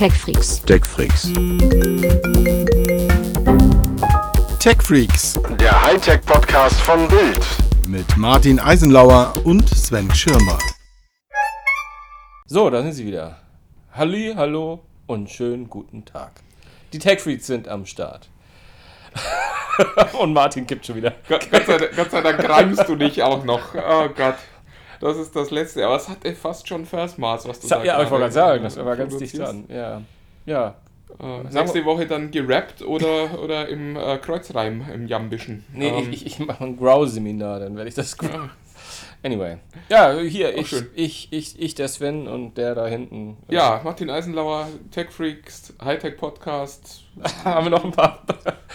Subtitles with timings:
[0.00, 0.62] TechFreaks.
[0.64, 1.30] TechFreaks.
[4.58, 7.46] TechFreaks Der Hightech-Podcast von Bild.
[7.86, 10.56] mit Martin Eisenlauer und Sven Schirmer.
[12.46, 13.40] So, da sind sie wieder.
[13.92, 16.30] Halli, hallo und schönen guten Tag.
[16.94, 18.30] Die Tech-Freaks sind am Start.
[20.18, 21.12] und Martin kippt schon wieder.
[21.28, 23.74] Gott, Gott, sei, Dank- Gott sei Dank reimst du dich auch noch.
[23.74, 24.36] Oh Gott.
[25.00, 25.84] Das ist das Letzte.
[25.86, 28.32] Aber es hat ey, fast schon Versmaß, was du Sa- da ja, ich wollte gerade
[28.32, 29.64] sagen, das war ganz dicht dran.
[29.68, 30.02] Ja.
[30.46, 30.74] Ja.
[31.18, 35.64] Äh, nächste Woche dann gerappt oder, oder im äh, Kreuzreim, im Jambischen.
[35.72, 38.16] Nee, Ähm, ich, ich, ich mache ein Grow-Seminar, dann werde ich das.
[39.22, 39.58] Anyway.
[39.90, 43.36] Ja, hier, ich, ich, ich, ich, der Sven und der da hinten.
[43.50, 47.02] ja, Martin Eisenlauer, Tech-Freaks, Hightech-Podcast.
[47.44, 48.22] Haben wir noch ein paar.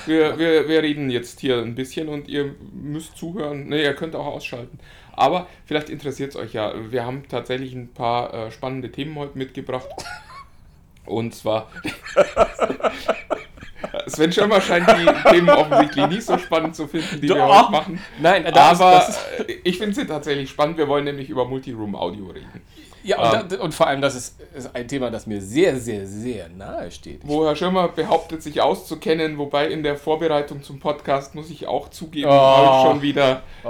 [0.05, 3.69] Wir, wir, wir reden jetzt hier ein bisschen und ihr müsst zuhören.
[3.69, 4.77] Ne, ihr könnt auch ausschalten.
[5.15, 6.73] Aber vielleicht interessiert es euch ja.
[6.91, 9.87] Wir haben tatsächlich ein paar äh, spannende Themen heute mitgebracht.
[11.05, 11.69] Und zwar.
[14.07, 17.61] Sven Schirmer scheint die Themen offensichtlich nicht so spannend zu finden, die wir Doch.
[17.63, 17.99] heute machen.
[18.19, 19.19] Nein, Aber ist-
[19.63, 20.77] ich finde sie tatsächlich spannend.
[20.77, 22.61] Wir wollen nämlich über Multiroom-Audio reden.
[23.05, 26.07] Ja, und, da, und vor allem, das ist, ist ein Thema, das mir sehr, sehr,
[26.07, 27.21] sehr nahe steht.
[27.23, 31.89] Wo Herr Schirmer behauptet, sich auszukennen, wobei in der Vorbereitung zum Podcast, muss ich auch
[31.89, 32.83] zugeben, Oh.
[32.85, 33.69] schon wieder Oh,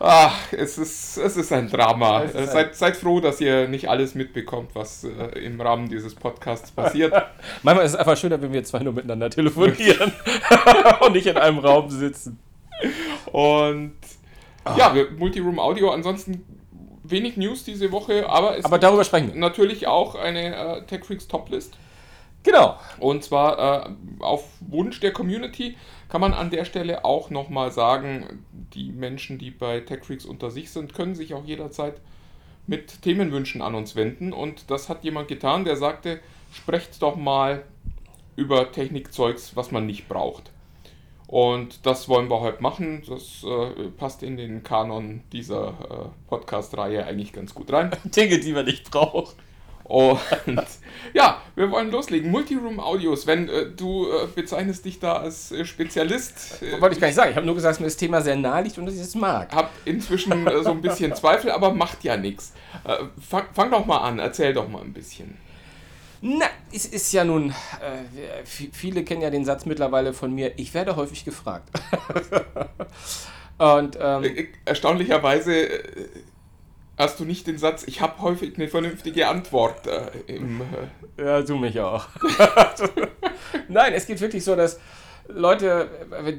[0.00, 2.22] Ach, es ist, es ist ein Drama.
[2.22, 5.88] Ist Äh, ein- seid, seid froh, dass ihr nicht alles mitbekommt, was äh, im Rahmen
[5.88, 7.12] dieses Podcasts passiert.
[7.62, 10.12] Manchmal ist es einfach schöner, wenn wir zwei nur miteinander telefonieren
[11.00, 12.40] und nicht in einem Raum sitzen.
[13.30, 13.92] Und
[14.76, 16.44] ja, wir, Multiroom Audio, ansonsten
[17.04, 19.40] wenig News diese Woche, aber es Aber darüber sprechen wir.
[19.40, 21.76] natürlich auch eine äh, TechFreaks Toplist.
[22.42, 22.78] Genau.
[22.98, 25.76] Und zwar äh, auf Wunsch der Community
[26.08, 28.44] kann man an der Stelle auch nochmal sagen,
[28.74, 32.00] die Menschen, die bei TechFreaks unter sich sind, können sich auch jederzeit
[32.66, 34.32] mit Themenwünschen an uns wenden.
[34.32, 36.20] Und das hat jemand getan, der sagte,
[36.52, 37.64] sprecht doch mal
[38.36, 40.50] über Technikzeugs, was man nicht braucht.
[41.34, 43.02] Und das wollen wir heute machen.
[43.08, 47.90] Das äh, passt in den Kanon dieser äh, Podcast-Reihe eigentlich ganz gut rein.
[48.04, 49.34] Dinge, die man nicht braucht.
[49.82, 50.20] Und
[51.12, 52.30] ja, wir wollen loslegen.
[52.30, 57.00] Multiroom Audios, wenn äh, du äh, bezeichnest dich da als äh, Spezialist, äh, Wollte ich
[57.00, 57.30] gar nicht sagen.
[57.32, 59.16] Ich habe nur gesagt, dass mir das Thema sehr nahe liegt und dass ich es
[59.16, 59.52] mag.
[59.52, 62.52] hab inzwischen äh, so ein bisschen Zweifel, aber macht ja nichts.
[62.84, 65.36] Äh, fang, fang doch mal an, erzähl doch mal ein bisschen.
[66.26, 70.52] Na, es ist ja nun, äh, vi- viele kennen ja den Satz mittlerweile von mir,
[70.58, 71.68] ich werde häufig gefragt.
[73.58, 76.08] und ähm, Äh, erstaunlicherweise äh,
[76.96, 80.62] hast du nicht den Satz, ich habe häufig eine vernünftige Antwort äh, im.
[80.62, 82.06] Äh, Ja, du mich auch.
[83.68, 84.80] Nein, es geht wirklich so, dass
[85.28, 85.88] Leute,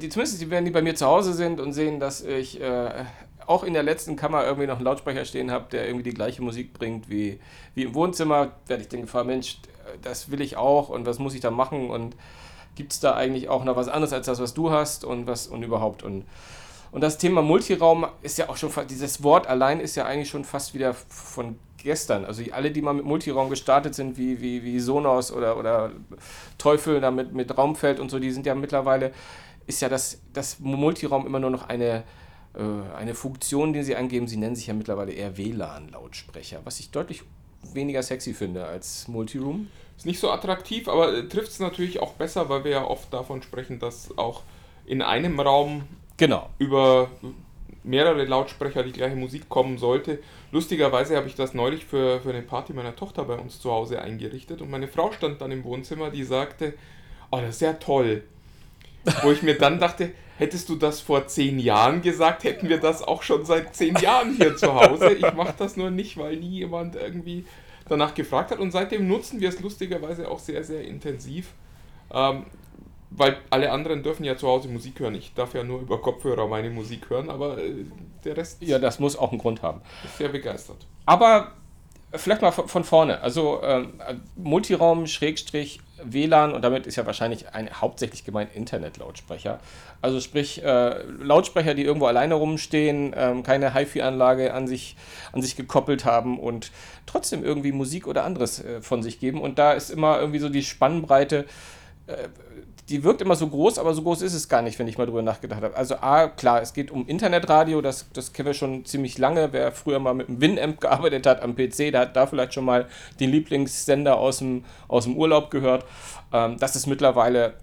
[0.00, 2.90] die, zumindest die, wenn die bei mir zu Hause sind und sehen, dass ich äh,
[3.46, 6.42] auch in der letzten Kammer irgendwie noch einen Lautsprecher stehen habe, der irgendwie die gleiche
[6.42, 7.38] Musik bringt wie,
[7.74, 9.58] wie im Wohnzimmer, werde ich den gefragt, Mensch,
[10.02, 12.16] das will ich auch und was muss ich da machen und
[12.74, 15.46] gibt es da eigentlich auch noch was anderes als das, was du hast und was
[15.46, 16.24] und überhaupt und
[16.92, 20.44] und das Thema Multiraum ist ja auch schon, dieses Wort allein ist ja eigentlich schon
[20.44, 22.24] fast wieder von gestern.
[22.24, 25.92] Also alle, die mal mit Multiraum gestartet sind, wie, wie, wie Sonos oder, oder
[26.58, 29.12] Teufel da mit, mit Raumfeld und so, die sind ja mittlerweile,
[29.66, 32.02] ist ja das, das Multiraum immer nur noch eine,
[32.54, 34.26] äh, eine Funktion, die sie angeben.
[34.26, 37.22] Sie nennen sich ja mittlerweile eher WLAN-Lautsprecher, was ich deutlich
[37.72, 39.68] weniger sexy finde als Multiroom.
[39.96, 43.12] Ist nicht so attraktiv, aber äh, trifft es natürlich auch besser, weil wir ja oft
[43.12, 44.42] davon sprechen, dass auch
[44.86, 45.84] in einem Raum
[46.16, 46.48] Genau.
[46.58, 47.10] über
[47.82, 50.18] mehrere Lautsprecher die gleiche Musik kommen sollte.
[50.50, 54.00] Lustigerweise habe ich das neulich für, für eine Party meiner Tochter bei uns zu Hause
[54.02, 56.74] eingerichtet und meine Frau stand dann im Wohnzimmer, die sagte,
[57.30, 58.22] oh, das ist ja toll.
[59.22, 63.02] Wo ich mir dann dachte, hättest du das vor zehn Jahren gesagt, hätten wir das
[63.02, 65.12] auch schon seit zehn Jahren hier zu Hause.
[65.14, 67.44] Ich mache das nur nicht, weil nie jemand irgendwie
[67.88, 71.52] danach gefragt hat und seitdem nutzen wir es lustigerweise auch sehr, sehr intensiv.
[72.12, 72.46] Ähm,
[73.10, 75.14] weil alle anderen dürfen ja zu Hause Musik hören.
[75.14, 77.84] Ich darf ja nur über Kopfhörer meine Musik hören, aber äh,
[78.24, 79.80] der Rest Ja, das muss auch einen Grund haben.
[80.04, 80.86] ist sehr begeistert.
[81.06, 81.52] Aber
[82.12, 83.20] vielleicht mal von vorne.
[83.20, 83.94] Also ähm,
[84.36, 89.60] Multiraum, Schrägstrich, WLAN und damit ist ja wahrscheinlich ein hauptsächlich gemeint Internet-Lautsprecher.
[90.02, 94.96] Also sprich äh, Lautsprecher, die irgendwo alleine rumstehen, ähm, keine HiFi-Anlage an sich,
[95.32, 96.70] an sich gekoppelt haben und
[97.06, 99.40] trotzdem irgendwie Musik oder anderes äh, von sich geben.
[99.40, 101.46] Und da ist immer irgendwie so die Spannbreite
[102.88, 105.06] die wirkt immer so groß, aber so groß ist es gar nicht, wenn ich mal
[105.06, 105.76] drüber nachgedacht habe.
[105.76, 109.52] Also A, klar, es geht um Internetradio, das, das kennen wir schon ziemlich lange.
[109.52, 112.64] Wer früher mal mit einem Winamp gearbeitet hat am PC, der hat da vielleicht schon
[112.64, 112.86] mal
[113.18, 115.84] den Lieblingssender aus dem, aus dem Urlaub gehört.
[116.32, 117.54] Ähm, das ist mittlerweile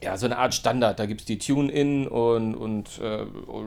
[0.00, 1.00] ja, so eine Art Standard.
[1.00, 3.26] Da gibt es die Tune-In und, und äh,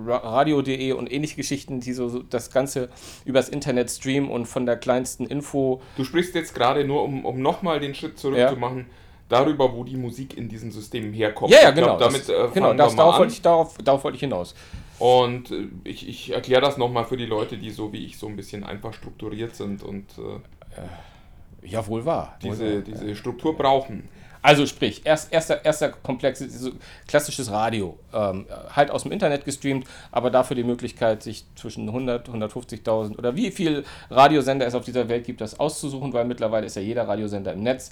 [0.09, 2.87] Radio.de und ähnliche Geschichten, die so, so das Ganze
[3.25, 5.81] übers Internet streamen und von der kleinsten Info.
[5.97, 8.49] Du sprichst jetzt gerade nur, um, um nochmal den Schritt zurück Ja.
[8.49, 8.85] zu machen,
[9.31, 11.51] darüber, wo die Musik in diesen Systemen herkommt.
[11.51, 11.99] Ja, ja, glaub, genau.
[11.99, 14.53] damit das, äh, genau, das, darauf, wollte ich, darauf, darauf wollte ich hinaus.
[14.99, 18.27] Und äh, ich, ich erkläre das nochmal für die Leute, die so wie ich so
[18.27, 22.37] ein bisschen einfach strukturiert sind und äh, Ja, wohl wahr.
[22.41, 22.81] Wohl diese, wahr.
[22.81, 24.09] diese Struktur brauchen.
[24.43, 26.71] Also sprich, erst, erster, erster Komplex, so
[27.07, 32.27] klassisches Radio, ähm, halt aus dem Internet gestreamt, aber dafür die Möglichkeit, sich zwischen 100,
[32.27, 36.75] 150.000 oder wie viel Radiosender es auf dieser Welt gibt, das auszusuchen, weil mittlerweile ist
[36.75, 37.91] ja jeder Radiosender im Netz.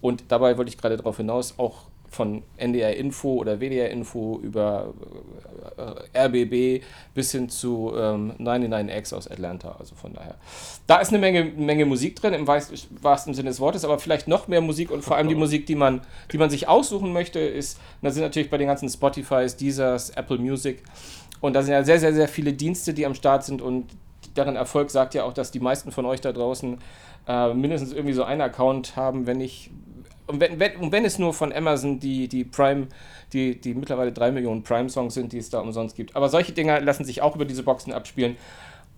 [0.00, 4.92] Und dabei wollte ich gerade darauf hinaus, auch von NDR Info oder WDR Info über
[6.12, 9.76] äh, RBB bis hin zu ähm, 99X aus Atlanta.
[9.78, 10.34] Also von daher.
[10.88, 14.48] Da ist eine Menge, Menge Musik drin, im wahrsten Sinne des Wortes, aber vielleicht noch
[14.48, 16.00] mehr Musik und vor allem die Musik, die man,
[16.32, 20.38] die man sich aussuchen möchte, ist, da sind natürlich bei den ganzen Spotifys, Deezers, Apple
[20.38, 20.82] Music
[21.40, 23.86] und da sind ja sehr, sehr, sehr viele Dienste, die am Start sind und
[24.36, 26.78] deren Erfolg sagt ja auch, dass die meisten von euch da draußen
[27.28, 29.70] äh, mindestens irgendwie so einen Account haben, wenn nicht
[30.30, 32.86] und wenn, wenn, und wenn es nur von Amazon die, die Prime,
[33.32, 36.16] die, die mittlerweile drei Millionen Prime-Songs sind, die es da umsonst gibt.
[36.16, 38.36] Aber solche Dinger lassen sich auch über diese Boxen abspielen.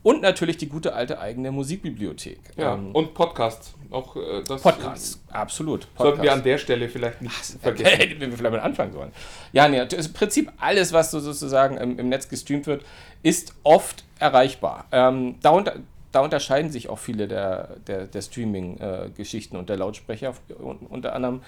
[0.02, 2.40] Und natürlich die gute alte eigene Musikbibliothek.
[2.56, 3.74] Ja, Ähm, und Podcasts.
[3.90, 5.84] Auch äh, das Podcasts, absolut.
[5.84, 7.96] äh, sollten wir an der Stelle vielleicht nicht vergessen.
[7.98, 9.12] Hätten wir vielleicht mal anfangen sollen.
[9.52, 12.84] Ja, nee, ist im Prinzip alles, was so sozusagen im, im Netz gestreamt wird,
[13.22, 14.86] ist oft erreichbar.
[14.90, 15.76] Ähm, darunter,
[16.12, 21.40] da unterscheiden sich auch viele der, der, der Streaming-Geschichten und der Lautsprecher un- unter anderem,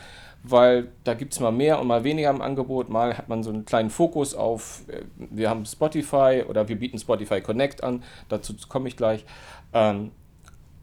[0.43, 2.89] weil da gibt es mal mehr und mal weniger im Angebot.
[2.89, 6.99] Mal hat man so einen kleinen Fokus auf, äh, wir haben Spotify oder wir bieten
[6.99, 9.25] Spotify Connect an, dazu komme ich gleich.
[9.73, 10.11] Ähm,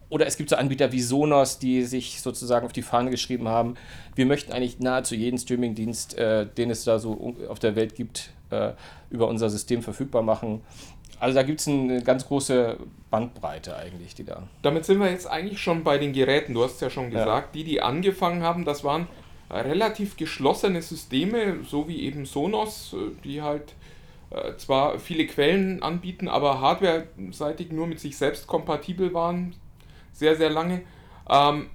[0.09, 3.75] oder es gibt so Anbieter wie Sonos, die sich sozusagen auf die Fahne geschrieben haben,
[4.13, 8.31] wir möchten eigentlich nahezu jeden Streamingdienst, äh, den es da so auf der Welt gibt,
[8.49, 8.73] äh,
[9.09, 10.61] über unser System verfügbar machen.
[11.21, 12.77] Also da gibt es eine ganz große
[13.11, 14.43] Bandbreite eigentlich, die da.
[14.63, 16.53] Damit sind wir jetzt eigentlich schon bei den Geräten.
[16.55, 17.19] Du hast es ja schon Ja.
[17.19, 19.07] gesagt, die, die angefangen haben, das waren
[19.51, 23.73] relativ geschlossene Systeme, so wie eben Sonos, die halt
[24.31, 29.53] äh, zwar viele Quellen anbieten, aber hardware-seitig nur mit sich selbst kompatibel waren,
[30.13, 30.81] sehr, sehr lange.
[31.29, 31.69] Ähm,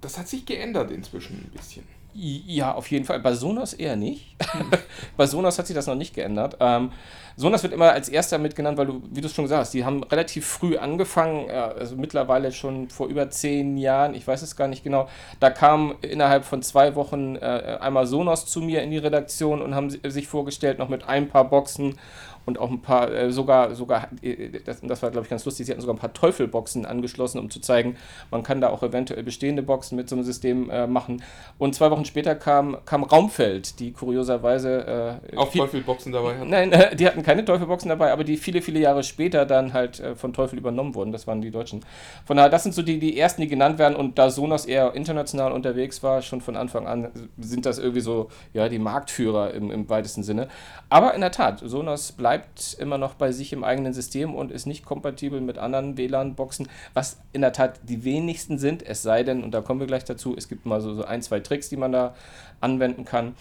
[0.00, 1.86] das hat sich geändert inzwischen ein bisschen.
[2.14, 3.20] Ja, auf jeden Fall.
[3.20, 4.36] Bei Sonos eher nicht.
[5.16, 6.58] Bei Sonos hat sich das noch nicht geändert.
[6.60, 6.92] Ähm,
[7.36, 9.84] Sonos wird immer als erster mitgenannt, weil du, wie du es schon gesagt hast, die
[9.84, 14.56] haben relativ früh angefangen, ja, also mittlerweile schon vor über zehn Jahren, ich weiß es
[14.56, 15.08] gar nicht genau.
[15.40, 19.74] Da kam innerhalb von zwei Wochen äh, einmal Sonos zu mir in die Redaktion und
[19.74, 21.98] haben si- sich vorgestellt, noch mit ein paar Boxen
[22.44, 25.64] und auch ein paar, äh, sogar, sogar, äh, das, das war glaube ich ganz lustig,
[25.66, 27.96] sie hatten sogar ein paar Teufelboxen angeschlossen, um zu zeigen,
[28.32, 31.22] man kann da auch eventuell bestehende Boxen mit so einem System äh, machen.
[31.58, 36.50] Und zwei Wochen später kam, kam Raumfeld, die kurioserweise äh, Auch viel- Teufelboxen dabei hatten.
[36.50, 40.00] Nein, äh, die hatten keine Teufelboxen dabei, aber die viele, viele Jahre später dann halt
[40.00, 41.12] äh, von Teufel übernommen wurden.
[41.12, 41.84] Das waren die Deutschen.
[42.24, 43.96] Von daher, das sind so die, die ersten, die genannt werden.
[43.96, 47.08] Und da Sonos eher international unterwegs war, schon von Anfang an,
[47.38, 50.48] sind das irgendwie so, ja, die Marktführer im, im weitesten Sinne.
[50.88, 54.66] Aber in der Tat, Sonos bleibt immer noch bei sich im eigenen System und ist
[54.66, 59.42] nicht kompatibel mit anderen WLAN-Boxen, was in der Tat die wenigsten sind, es sei denn,
[59.42, 61.76] und da kommen wir gleich dazu, es gibt mal so, so ein, zwei Tricks, die
[61.76, 62.14] man da
[62.60, 63.34] anwenden kann.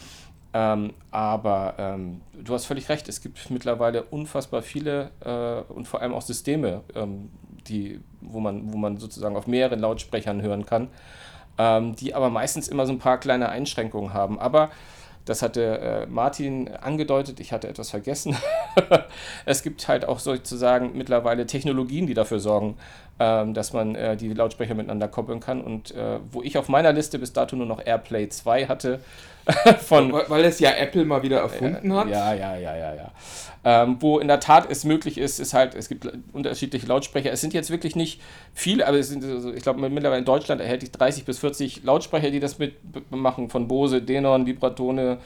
[0.53, 6.01] Ähm, aber ähm, du hast völlig recht, es gibt mittlerweile unfassbar viele äh, und vor
[6.01, 7.29] allem auch Systeme, ähm,
[7.67, 10.89] die, wo, man, wo man sozusagen auf mehreren Lautsprechern hören kann,
[11.57, 14.39] ähm, die aber meistens immer so ein paar kleine Einschränkungen haben.
[14.39, 14.71] Aber
[15.25, 18.35] das hatte äh, Martin angedeutet, ich hatte etwas vergessen.
[19.45, 22.77] es gibt halt auch sozusagen mittlerweile Technologien, die dafür sorgen,
[23.21, 25.61] dass man äh, die Lautsprecher miteinander koppeln kann.
[25.61, 28.99] Und äh, wo ich auf meiner Liste bis dato nur noch AirPlay 2 hatte,
[29.79, 32.07] von Weil, weil es ja Apple mal wieder erfunden hat.
[32.09, 33.11] ja, ja, ja, ja, ja.
[33.63, 37.31] Ähm, wo in der Tat es möglich ist, ist halt, es gibt unterschiedliche Lautsprecher.
[37.31, 38.21] Es sind jetzt wirklich nicht
[38.53, 41.83] viele, aber es sind, also ich glaube, mittlerweile in Deutschland erhält ich 30 bis 40
[41.83, 45.19] Lautsprecher, die das mitmachen, von Bose, Denon, Vibratone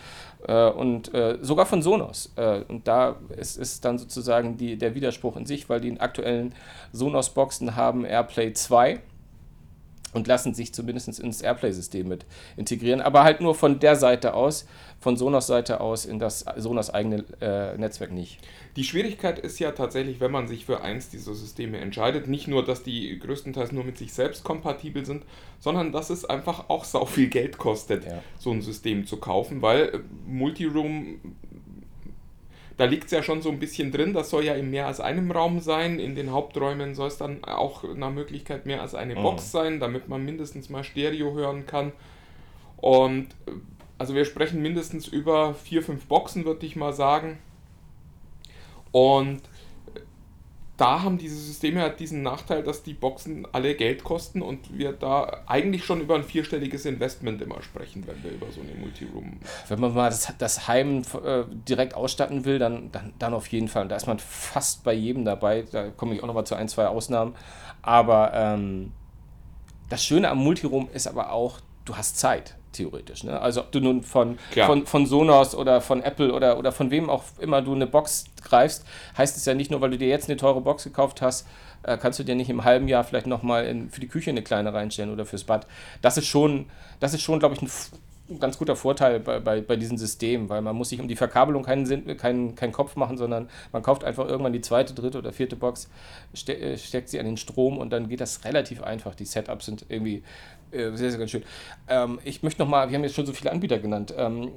[0.48, 2.32] äh, und äh, sogar von Sonos.
[2.36, 6.54] Äh, und da ist, ist dann sozusagen die, der Widerspruch in sich, weil die aktuellen
[6.92, 9.02] Sonos-Boxen haben AirPlay 2
[10.16, 12.26] und lassen sich zumindest ins Airplay-System mit
[12.58, 14.66] integrieren, aber halt nur von der Seite aus,
[15.00, 18.40] von Sonos Seite aus in das Sonos eigene äh, Netzwerk nicht.
[18.78, 22.64] Die Schwierigkeit ist ja tatsächlich, wenn man sich für eins dieser Systeme entscheidet, nicht nur,
[22.66, 25.24] dass die größtenteils nur mit sich selbst kompatibel sind,
[25.60, 28.22] sondern dass es einfach auch sau viel Geld kostet, Ja.
[28.40, 31.20] so ein System zu kaufen, weil äh, Multiroom,
[32.78, 35.00] da liegt es ja schon so ein bisschen drin, das soll ja in mehr als
[35.00, 39.16] einem Raum sein, in den Haupträumen soll es dann auch nach Möglichkeit mehr als eine
[39.16, 39.24] Mhm.
[39.24, 41.92] Box sein, damit man mindestens mal Stereo hören kann.
[42.78, 43.52] Und äh,
[43.98, 47.38] Also wir sprechen mindestens über vier, fünf Boxen, würde ich mal sagen.
[48.92, 49.42] Und
[50.78, 54.92] da haben diese Systeme halt diesen Nachteil, dass die Boxen alle Geld kosten und wir
[54.92, 59.40] da eigentlich schon über ein vierstelliges Investment immer sprechen, wenn wir über so eine Multiroom.
[59.70, 63.70] Wenn man mal das, das Heim äh, direkt ausstatten will, dann, dann, dann auf jeden
[63.70, 63.88] Fall.
[63.88, 65.64] Da ist man fast bei jedem dabei.
[65.72, 67.36] Da komme ich auch nochmal zu ein, zwei Ausnahmen.
[67.82, 68.92] Aber ähm,
[69.90, 73.24] das Schöne am Multiroom ist aber auch, du hast Zeit theoretisch.
[73.24, 73.40] Ne?
[73.40, 77.10] Also ob du nun von, von, von Sonos oder von Apple oder, oder von wem
[77.10, 78.86] auch immer du eine Box greifst,
[79.18, 81.48] heißt es ja nicht nur, weil du dir jetzt eine teure Box gekauft hast,
[81.84, 84.74] äh, kannst du dir nicht im halben Jahr vielleicht nochmal für die Küche eine kleine
[84.74, 85.68] reinstellen oder fürs Bad.
[86.02, 86.68] Das ist schon,
[87.00, 87.70] das ist schon, glaube ich, ein
[88.30, 91.16] ein ganz guter Vorteil bei, bei, bei diesem System, weil man muss sich um die
[91.16, 95.20] Verkabelung keinen, Sinn, keinen, keinen Kopf machen, sondern man kauft einfach irgendwann die zweite, dritte
[95.20, 95.90] oder vierte Box,
[96.34, 99.14] ste äh, steckt sie an den Strom und dann geht das relativ einfach.
[99.14, 100.24] Die Setups sind irgendwie
[100.72, 101.44] äh, sehr, sehr ganz schön.
[101.88, 104.14] Ähm, ich möchte nochmal, wir haben jetzt schon so viele Anbieter genannt.
[104.18, 104.52] Ähm,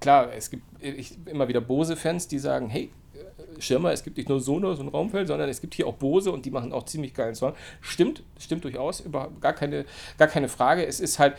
[0.00, 4.28] klar, es gibt ich, immer wieder Bose-Fans, die sagen, hey, äh, Schirmer, es gibt nicht
[4.28, 7.12] nur Sonos und Raumfeld, sondern es gibt hier auch Bose und die machen auch ziemlich
[7.12, 7.56] geilen Sound.
[7.80, 9.84] Stimmt, stimmt durchaus, überhaupt gar keine,
[10.16, 10.86] gar keine Frage.
[10.86, 11.34] Es ist halt,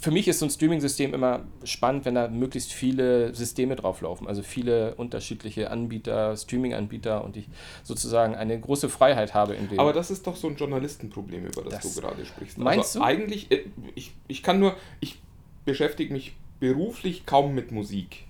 [0.00, 4.42] für mich ist so ein Streaming-System immer spannend, wenn da möglichst viele Systeme drauflaufen, also
[4.42, 7.48] viele unterschiedliche Anbieter, Streaming-Anbieter und ich
[7.84, 9.78] sozusagen eine große Freiheit habe in dem.
[9.78, 12.58] Aber das ist doch so ein Journalistenproblem, über das, das du gerade sprichst.
[12.58, 13.04] Meinst also du?
[13.04, 15.18] Eigentlich, äh, ich, ich kann nur, ich
[15.64, 18.25] beschäftige mich beruflich kaum mit Musik.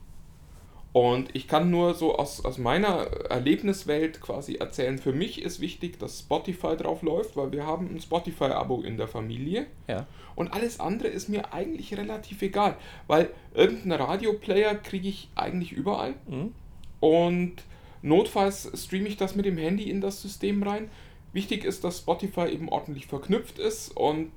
[0.97, 5.99] Und ich kann nur so aus, aus meiner Erlebniswelt quasi erzählen, für mich ist wichtig,
[5.99, 9.67] dass Spotify drauf läuft, weil wir haben ein Spotify-Abo in der Familie.
[9.89, 10.07] Ja.
[10.37, 16.15] Und alles andere ist mir eigentlich relativ egal, weil irgendeinen Radioplayer kriege ich eigentlich überall.
[16.29, 16.55] Mhm.
[17.01, 17.57] Und
[18.01, 20.89] notfalls streame ich das mit dem Handy in das System rein.
[21.35, 24.31] Wichtig ist, dass Spotify eben ordentlich verknüpft ist und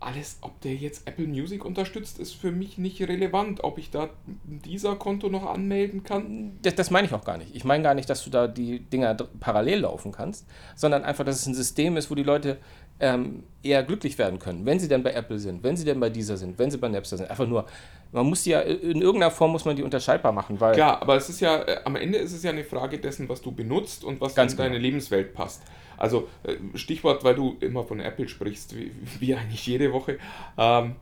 [0.00, 3.64] alles, ob der jetzt Apple Music unterstützt, ist für mich nicht relevant.
[3.64, 4.10] Ob ich da
[4.44, 6.58] dieser Konto noch anmelden kann?
[6.62, 7.54] Das, das meine ich auch gar nicht.
[7.54, 11.36] Ich meine gar nicht, dass du da die Dinger parallel laufen kannst, sondern einfach, dass
[11.36, 12.58] es ein System ist, wo die Leute
[13.00, 16.10] ähm, eher glücklich werden können, wenn sie denn bei Apple sind, wenn sie denn bei
[16.10, 17.30] dieser sind, wenn sie bei Napster sind.
[17.30, 17.66] Einfach nur,
[18.12, 20.74] man muss ja, in irgendeiner Form muss man die unterscheidbar machen, weil...
[20.74, 23.42] Klar, aber es ist ja, äh, am Ende ist es ja eine Frage dessen, was
[23.42, 24.62] du benutzt und was in genau.
[24.62, 25.62] deine Lebenswelt passt.
[25.98, 30.18] Also äh, Stichwort, weil du immer von Apple sprichst, wie, wie eigentlich jede Woche.
[30.56, 30.96] Ähm,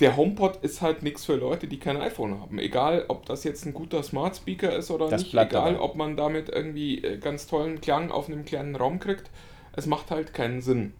[0.00, 2.58] der HomePod ist halt nichts für Leute, die kein iPhone haben.
[2.58, 5.34] Egal, ob das jetzt ein guter Smart Speaker ist oder das nicht.
[5.34, 5.80] Egal, dabei.
[5.80, 9.30] ob man damit irgendwie äh, ganz tollen Klang auf einem kleinen Raum kriegt.
[9.72, 10.94] Es macht halt keinen Sinn.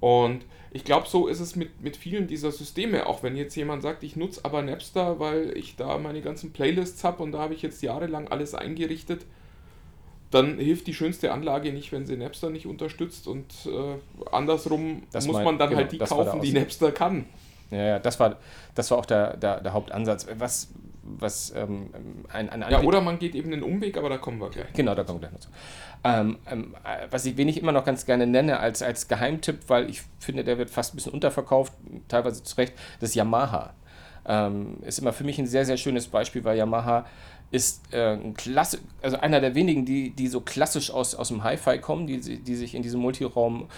[0.00, 3.06] Und ich glaube, so ist es mit, mit vielen dieser Systeme.
[3.06, 7.04] Auch wenn jetzt jemand sagt, ich nutze aber Napster, weil ich da meine ganzen Playlists
[7.04, 9.24] habe und da habe ich jetzt jahrelang alles eingerichtet
[10.32, 15.26] dann hilft die schönste Anlage nicht, wenn sie Napster nicht unterstützt und äh, andersrum das
[15.26, 17.26] muss man dann genau, halt die kaufen, die Napster kann.
[17.70, 18.36] Ja, ja, das war,
[18.74, 20.26] das war auch der, der, der Hauptansatz.
[20.36, 20.68] Was,
[21.02, 21.90] was ähm,
[22.30, 24.72] ein, ein Ja, oder man geht eben einen Umweg, aber da kommen wir gleich.
[24.74, 25.48] Genau, da kommen wir gleich noch zu.
[26.04, 26.74] Ähm, ähm,
[27.10, 30.44] was ich, wen ich immer noch ganz gerne nenne als, als Geheimtipp, weil ich finde,
[30.44, 31.72] der wird fast ein bisschen unterverkauft,
[32.08, 33.72] teilweise zu Recht, das Yamaha.
[34.24, 37.06] Ähm, ist immer für mich ein sehr, sehr schönes Beispiel, weil Yamaha
[37.52, 41.44] ist äh, ein Klasse, also einer der wenigen, die, die so klassisch aus, aus dem
[41.44, 43.68] Hi-Fi kommen, die, die sich in diesem Multiraum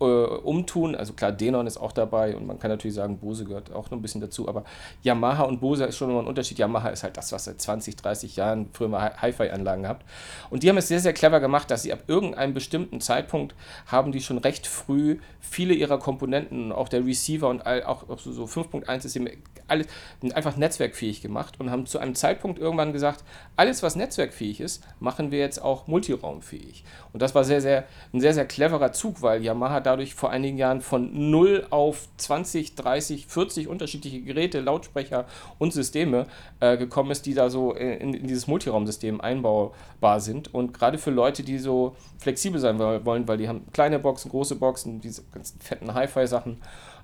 [0.00, 0.94] äh, umtun.
[0.94, 3.98] Also klar, Denon ist auch dabei und man kann natürlich sagen, Bose gehört auch noch
[3.98, 4.64] ein bisschen dazu, aber
[5.02, 6.58] Yamaha und Bose ist schon immer ein Unterschied.
[6.58, 10.04] Yamaha ist halt das, was seit 20, 30 Jahren früher mal Hi-Fi-Anlagen habt.
[10.50, 13.54] Und die haben es sehr, sehr clever gemacht, dass sie ab irgendeinem bestimmten Zeitpunkt
[13.86, 18.18] haben die schon recht früh viele ihrer Komponenten, auch der Receiver und all, auch, auch
[18.18, 19.18] so, so 5.1 ist
[19.66, 19.86] alles
[20.34, 23.24] einfach netzwerkfähig gemacht und haben zu einem Zeitpunkt irgendwann gesagt,
[23.56, 26.84] alles was netzwerkfähig ist, machen wir jetzt auch multiraumfähig.
[27.12, 30.56] Und das war sehr, sehr, ein sehr, sehr cleverer Zug, weil Yamaha dadurch vor einigen
[30.56, 35.26] Jahren von 0 auf 20, 30, 40 unterschiedliche Geräte, Lautsprecher
[35.58, 36.26] und Systeme
[36.60, 40.54] äh, gekommen ist, die da so in, in dieses Multiraumsystem einbaubar sind.
[40.54, 44.56] Und gerade für Leute, die so flexibel sein wollen, weil die haben kleine Boxen, große
[44.56, 46.58] Boxen, diese ganzen fetten Hi-Fi-Sachen.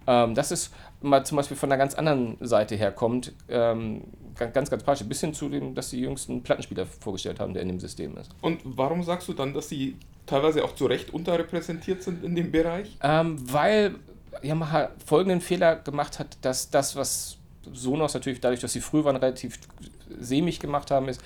[0.06, 4.04] Ähm, das ist mal zum Beispiel von einer ganz anderen Seite herkommt, ähm,
[4.36, 7.68] ganz, ganz partiell, bis hin zu dem, dass sie jüngsten Plattenspieler vorgestellt haben, der in
[7.68, 8.30] dem System ist.
[8.40, 9.96] Und warum sagst du dann, dass sie
[10.26, 12.96] teilweise auch zu Recht unterrepräsentiert sind in dem Bereich?
[13.02, 13.94] Ähm, weil
[14.42, 17.38] Yamaha folgenden Fehler gemacht hat, dass das, was
[17.72, 19.58] Sonos natürlich dadurch, dass sie früh waren, relativ
[20.20, 21.20] sämig gemacht haben, ist,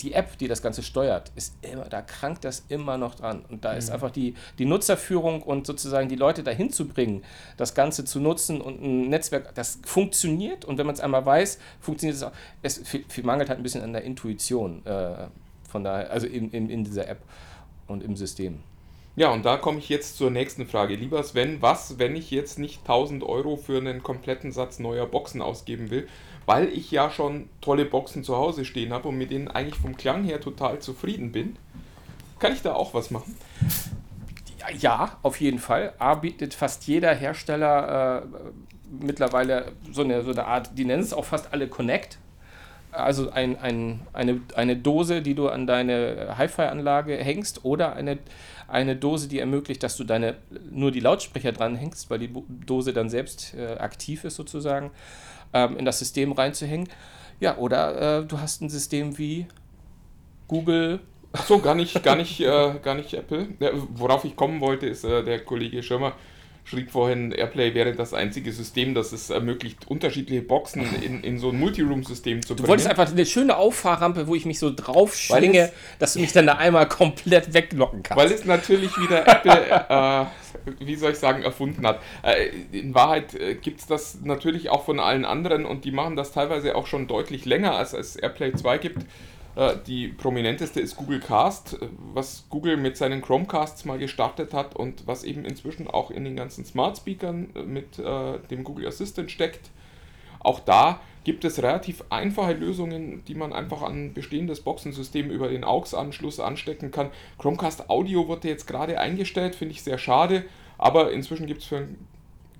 [0.00, 3.44] die App, die das Ganze steuert, ist immer, da krankt das immer noch dran.
[3.48, 3.78] Und da mhm.
[3.78, 7.22] ist einfach die, die Nutzerführung und sozusagen die Leute dahin zu bringen,
[7.56, 10.64] das Ganze zu nutzen und ein Netzwerk, das funktioniert.
[10.64, 12.32] Und wenn man es einmal weiß, funktioniert es auch.
[12.62, 15.28] Es viel, viel mangelt halt ein bisschen an der Intuition äh,
[15.68, 17.18] von daher, also in, in, in dieser App
[17.86, 18.60] und im System.
[19.16, 20.94] Ja, und da komme ich jetzt zur nächsten Frage.
[20.94, 25.40] Lieber Sven, was, wenn ich jetzt nicht 1000 Euro für einen kompletten Satz neuer Boxen
[25.40, 26.06] ausgeben will,
[26.44, 29.96] weil ich ja schon tolle Boxen zu Hause stehen habe und mit denen eigentlich vom
[29.96, 31.56] Klang her total zufrieden bin?
[32.38, 33.36] Kann ich da auch was machen?
[34.78, 35.94] Ja, auf jeden Fall.
[35.98, 38.26] A bietet fast jeder Hersteller äh,
[38.90, 42.18] mittlerweile so eine, so eine Art, die nennen es auch fast alle Connect.
[42.96, 48.18] Also ein, ein, eine, eine Dose, die du an deine Hi-Fi-Anlage hängst oder eine,
[48.68, 50.36] eine Dose, die ermöglicht, dass du deine
[50.70, 52.30] nur die Lautsprecher dranhängst, weil die
[52.66, 54.90] Dose dann selbst äh, aktiv ist sozusagen,
[55.52, 56.88] ähm, in das System reinzuhängen.
[57.40, 59.46] Ja, oder äh, du hast ein System wie
[60.48, 61.00] Google
[61.32, 63.48] Ach so, gar nicht, gar nicht, äh, gar nicht Apple.
[63.60, 66.14] Ja, worauf ich kommen wollte, ist, äh, der Kollege Schirmer
[66.66, 71.50] schrieb vorhin, AirPlay wäre das einzige System, das es ermöglicht, unterschiedliche Boxen in, in so
[71.50, 72.64] ein Multiroom-System zu bringen.
[72.64, 75.70] Du wolltest einfach eine schöne Auffahrrampe, wo ich mich so drauf schwinge,
[76.00, 78.22] dass du mich dann da einmal komplett weglocken kannst.
[78.22, 79.52] Weil es natürlich wieder Apple,
[79.88, 82.00] äh, wie soll ich sagen, erfunden hat.
[82.22, 86.16] Äh, in Wahrheit äh, gibt es das natürlich auch von allen anderen und die machen
[86.16, 89.06] das teilweise auch schon deutlich länger, als es AirPlay 2 gibt.
[89.56, 94.76] Äh, die prominenteste ist Google Cast, äh, was Google mit seinen Chromecasts mal gestartet hat
[94.76, 99.30] und was eben inzwischen auch in den ganzen Smart Speakern äh, mit dem Google Assistant
[99.30, 99.70] steckt.
[100.38, 105.64] Auch da gibt es relativ einfache Lösungen, die man einfach an bestehendes Boxensystem über den
[105.64, 107.10] AUX-Anschluss anstecken kann.
[107.38, 110.44] Chromecast Audio wurde jetzt gerade eingestellt, finde ich sehr schade,
[110.78, 112.06] aber inzwischen gibt es für den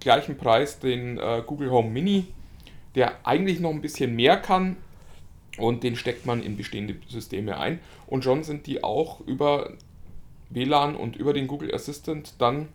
[0.00, 2.26] gleichen Preis den äh, Google Home Mini,
[2.96, 4.76] der eigentlich noch ein bisschen mehr kann,
[5.58, 7.80] und den steckt man in bestehende Systeme ein.
[8.06, 9.72] Und schon sind die auch über
[10.50, 12.68] WLAN und über den Google Assistant dann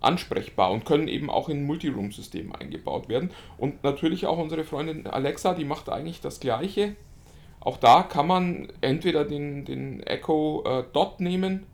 [0.00, 3.30] ansprechbar und können eben auch in Multiroom-Systemen eingebaut werden.
[3.56, 6.94] Und natürlich auch unsere Freundin Alexa, die macht eigentlich das Gleiche.
[7.60, 11.66] Auch da kann man entweder den, den Echo äh, Dot nehmen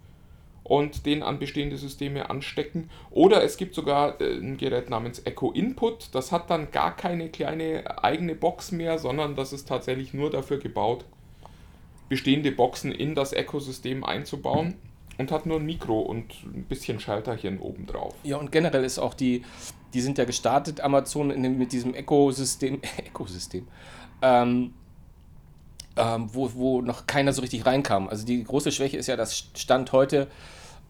[0.65, 2.91] und den an bestehende Systeme anstecken.
[3.11, 6.09] Oder es gibt sogar äh, ein Gerät namens Echo Input.
[6.15, 10.59] Das hat dann gar keine kleine eigene Box mehr, sondern das ist tatsächlich nur dafür
[10.59, 11.05] gebaut,
[12.09, 14.75] bestehende Boxen in das Echo-System einzubauen
[15.19, 18.15] und hat nur ein Mikro und ein bisschen Schalterchen obendrauf.
[18.25, 19.43] Ja, und generell ist auch die,
[19.93, 23.69] die sind ja gestartet, Amazon dem, mit diesem Echo-System, Echo-System,
[24.23, 24.73] ähm,
[25.97, 28.09] ähm, wo, wo noch keiner so richtig reinkam.
[28.09, 30.29] Also die große Schwäche ist ja, dass Stand heute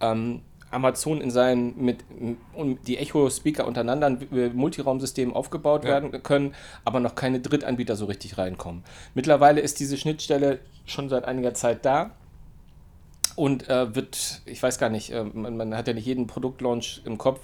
[0.00, 0.40] ähm,
[0.74, 2.04] Amazon in seinen mit
[2.52, 5.90] um die Echo-Speaker untereinander ein Multiraumsystem aufgebaut ja.
[5.90, 6.54] werden können,
[6.85, 8.83] aber noch keine Drittanbieter so richtig reinkommen.
[9.14, 12.11] Mittlerweile ist diese Schnittstelle schon seit einiger Zeit da
[13.37, 17.02] und äh, wird, ich weiß gar nicht, äh, man, man, hat ja nicht jeden Produktlaunch
[17.04, 17.40] im Kopf,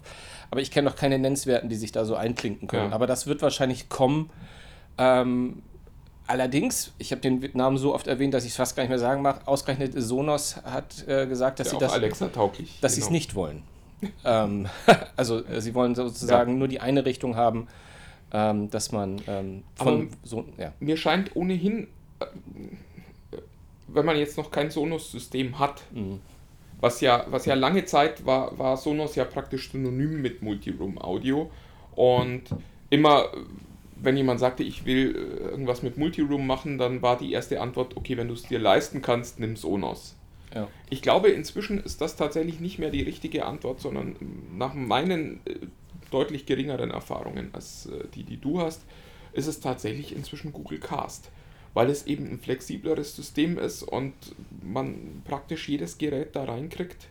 [0.50, 2.90] aber ich kenne noch keine Nennenswerten, die sich da so einklinken können.
[2.90, 2.94] Ja.
[2.94, 4.30] Aber das wird wahrscheinlich kommen.
[4.98, 5.62] Ähm,
[6.30, 9.00] Allerdings, ich habe den Namen so oft erwähnt, dass ich es fast gar nicht mehr
[9.00, 9.48] sagen mag.
[9.48, 13.04] Ausgerechnet Sonos hat äh, gesagt, dass ja, sie das, Alexa tauglich, dass genau.
[13.04, 13.64] sie es nicht wollen.
[14.24, 14.68] ähm,
[15.16, 16.58] also äh, sie wollen sozusagen ja.
[16.58, 17.66] nur die eine Richtung haben,
[18.32, 20.72] ähm, dass man ähm, von so, ja.
[20.78, 21.88] Mir scheint ohnehin,
[22.20, 22.26] äh,
[23.88, 26.20] wenn man jetzt noch kein Sonos-System hat, mhm.
[26.78, 31.50] was ja, was ja lange Zeit war, war Sonos ja praktisch synonym mit Multiroom-Audio
[31.96, 32.42] und
[32.88, 33.24] immer
[34.02, 37.96] wenn jemand sagte, ich will äh, irgendwas mit Multiroom machen, dann war die erste Antwort,
[37.96, 40.16] okay, wenn du es dir leisten kannst, nimm Sonos.
[40.54, 40.68] Ja.
[40.88, 44.16] Ich glaube, inzwischen ist das tatsächlich nicht mehr die richtige Antwort, sondern
[44.56, 45.54] nach meinen äh,
[46.10, 48.82] deutlich geringeren Erfahrungen als äh, die, die du hast,
[49.32, 51.30] ist es tatsächlich inzwischen Google Cast,
[51.72, 54.12] weil es eben ein flexibleres System ist und
[54.62, 57.08] man praktisch jedes Gerät da reinkriegt,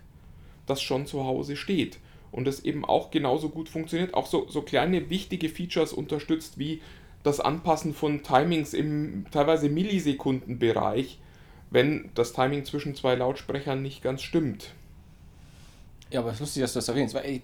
[0.65, 1.97] das schon zu Hause steht
[2.32, 6.82] und es eben auch genauso gut funktioniert, auch so, so kleine wichtige Features unterstützt, wie
[7.24, 11.20] das Anpassen von Timings im teilweise Millisekundenbereich,
[11.70, 14.74] wenn das Timing zwischen zwei Lautsprechern nicht ganz stimmt.
[16.12, 17.13] Ja, aber es ist lustig, dass du das erwähnst.
[17.13, 17.42] Weil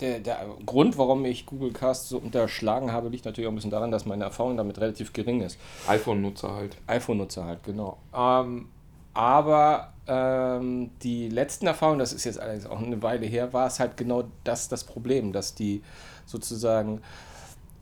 [0.00, 3.70] der, der Grund, warum ich Google Cast so unterschlagen habe, liegt natürlich auch ein bisschen
[3.70, 5.58] daran, dass meine Erfahrung damit relativ gering ist.
[5.86, 6.76] iPhone-Nutzer halt.
[6.86, 7.98] iPhone-Nutzer halt, genau.
[8.16, 8.68] Ähm,
[9.12, 13.80] aber ähm, die letzten Erfahrungen, das ist jetzt allerdings auch eine Weile her, war es
[13.80, 15.82] halt genau das das Problem, dass die
[16.26, 17.00] sozusagen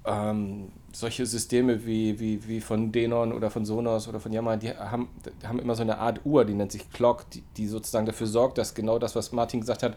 [0.05, 4.71] ähm, solche Systeme wie, wie, wie von Denon oder von Sonos oder von Yamaha, die
[4.71, 5.09] haben,
[5.45, 8.59] haben immer so eine Art Uhr, die nennt sich Clock, die, die sozusagen dafür sorgt,
[8.59, 9.97] dass genau das, was Martin gesagt hat,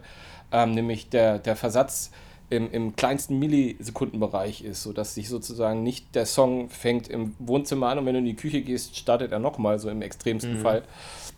[0.52, 2.10] ähm, nämlich der, der Versatz
[2.50, 7.98] im, im kleinsten Millisekundenbereich ist, sodass sich sozusagen nicht der Song fängt im Wohnzimmer an
[7.98, 10.60] und wenn du in die Küche gehst, startet er nochmal, so im extremsten mhm.
[10.60, 10.82] Fall,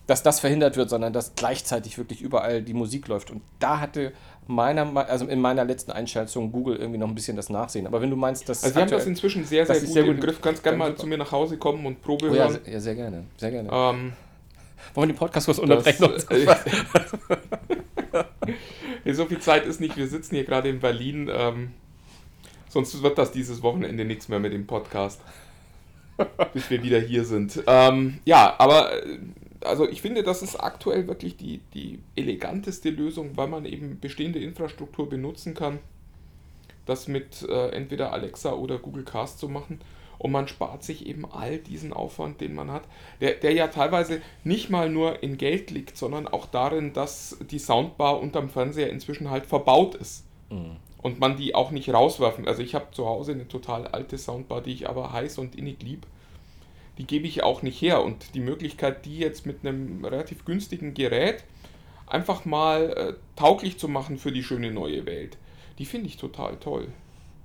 [0.06, 3.30] dass das verhindert wird, sondern dass gleichzeitig wirklich überall die Musik läuft.
[3.30, 4.12] Und da hatte
[4.46, 7.86] meiner, also in meiner letzten Einschätzung Google irgendwie noch ein bisschen das Nachsehen.
[7.86, 8.64] Aber wenn du meinst, dass.
[8.64, 10.40] Also, wir haben das inzwischen sehr, sehr gut, sehr gut im Griff.
[10.40, 12.58] Kannst gerne mal zu mir nach Hause kommen und Probe oh, hören.
[12.66, 13.24] Ja, ja, sehr gerne.
[13.36, 13.70] Sehr gerne.
[13.72, 14.12] Ähm,
[14.92, 16.06] Wollen wir den Podcast kurz unterbrechen?
[16.12, 16.54] Das, äh,
[19.14, 19.96] so viel Zeit ist nicht.
[19.96, 21.30] Wir sitzen hier gerade in Berlin.
[21.32, 21.70] Ähm,
[22.68, 25.20] sonst wird das dieses Wochenende nichts mehr mit dem Podcast.
[26.52, 27.62] bis wir wieder hier sind.
[27.66, 29.18] Ähm, ja, aber äh,
[29.64, 34.38] also ich finde, das ist aktuell wirklich die, die eleganteste Lösung, weil man eben bestehende
[34.38, 35.78] Infrastruktur benutzen kann,
[36.86, 39.80] das mit äh, entweder Alexa oder Google Cast zu machen.
[40.16, 42.84] Und man spart sich eben all diesen Aufwand, den man hat,
[43.20, 47.58] der, der ja teilweise nicht mal nur in Geld liegt, sondern auch darin, dass die
[47.58, 50.24] Soundbar unterm Fernseher inzwischen halt verbaut ist.
[50.50, 50.76] Mhm.
[51.02, 52.46] Und man die auch nicht rauswerfen.
[52.46, 55.82] Also ich habe zu Hause eine total alte Soundbar, die ich aber heiß und innig
[55.82, 56.06] lieb
[56.98, 58.02] die gebe ich auch nicht her.
[58.02, 61.44] Und die Möglichkeit, die jetzt mit einem relativ günstigen Gerät
[62.06, 65.36] einfach mal äh, tauglich zu machen für die schöne neue Welt,
[65.78, 66.88] die finde ich total toll.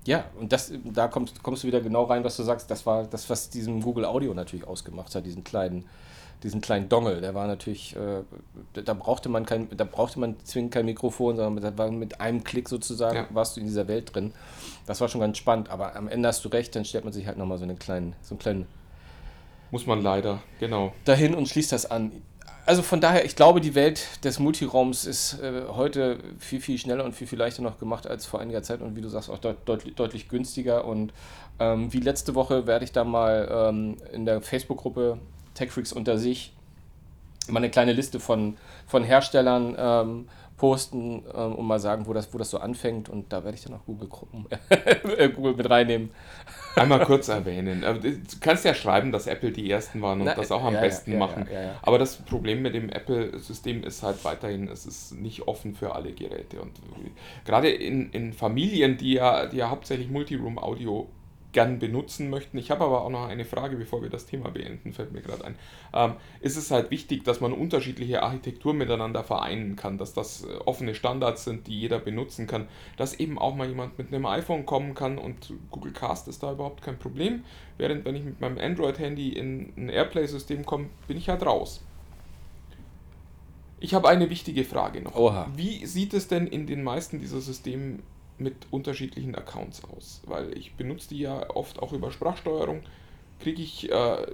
[0.05, 2.71] Ja, und das, da kommst, kommst du wieder genau rein, was du sagst.
[2.71, 5.85] Das war das, was diesem Google Audio natürlich ausgemacht hat, diesen kleinen,
[6.41, 7.19] diesen kleinen Dongle.
[7.19, 8.21] Der war natürlich, äh,
[8.73, 12.69] da brauchte man kein, da brauchte man zwingend kein Mikrofon, sondern war mit einem Klick
[12.69, 13.27] sozusagen ja.
[13.31, 14.33] warst du in dieser Welt drin.
[14.85, 15.69] Das war schon ganz spannend.
[15.69, 18.15] Aber am Ende hast du recht, dann stellt man sich halt nochmal so einen kleinen,
[18.21, 18.67] so einen kleinen
[19.71, 20.93] muss man leider, genau.
[21.05, 22.11] Dahin und schließt das an.
[22.65, 27.03] Also von daher, ich glaube, die Welt des Multiraums ist äh, heute viel, viel schneller
[27.03, 29.39] und viel, viel leichter noch gemacht als vor einiger Zeit und wie du sagst, auch
[29.39, 30.85] deut deutlich, deutlich günstiger.
[30.85, 31.11] Und
[31.59, 35.17] ähm, wie letzte Woche werde ich da mal ähm, in der Facebook-Gruppe
[35.55, 36.53] TechFreaks unter sich
[37.47, 40.29] mal eine kleine Liste von, von Herstellern ähm,
[40.59, 43.09] posten ähm, und mal sagen, wo das, wo das so anfängt.
[43.09, 44.09] Und da werde ich dann auch Google,
[45.17, 46.11] äh, Google mit reinnehmen.
[46.75, 47.81] Einmal kurz erwähnen.
[47.81, 50.81] Du kannst ja schreiben, dass Apple die ersten waren und Na, das auch am ja,
[50.81, 51.47] besten ja, machen.
[51.51, 55.95] Ja, Aber das Problem mit dem Apple-System ist halt weiterhin, es ist nicht offen für
[55.95, 56.61] alle Geräte.
[56.61, 56.71] Und
[57.45, 61.09] gerade in, in Familien, die ja, die ja hauptsächlich Multiroom-Audio
[61.51, 62.57] gern benutzen möchten.
[62.57, 65.45] Ich habe aber auch noch eine Frage, bevor wir das Thema beenden, fällt mir gerade
[65.45, 65.55] ein.
[65.93, 70.53] Ähm, ist es halt wichtig, dass man unterschiedliche Architekturen miteinander vereinen kann, dass das äh,
[70.65, 74.65] offene Standards sind, die jeder benutzen kann, dass eben auch mal jemand mit einem iPhone
[74.65, 77.43] kommen kann und Google Cast ist da überhaupt kein Problem.
[77.77, 81.83] Während wenn ich mit meinem Android-Handy in ein Airplay-System komme, bin ich halt raus.
[83.79, 85.15] Ich habe eine wichtige Frage noch.
[85.15, 85.49] Oha.
[85.55, 87.99] Wie sieht es denn in den meisten dieser Systeme
[88.39, 92.81] mit unterschiedlichen Accounts aus, weil ich benutze die ja oft auch über Sprachsteuerung.
[93.39, 94.27] Kriege ich äh,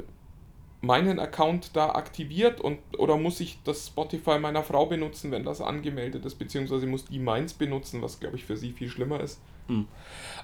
[0.81, 5.61] meinen Account da aktiviert und oder muss ich das Spotify meiner Frau benutzen, wenn das
[5.61, 9.39] angemeldet ist, beziehungsweise muss die meins benutzen, was glaube ich für sie viel schlimmer ist?
[9.67, 9.87] Hm.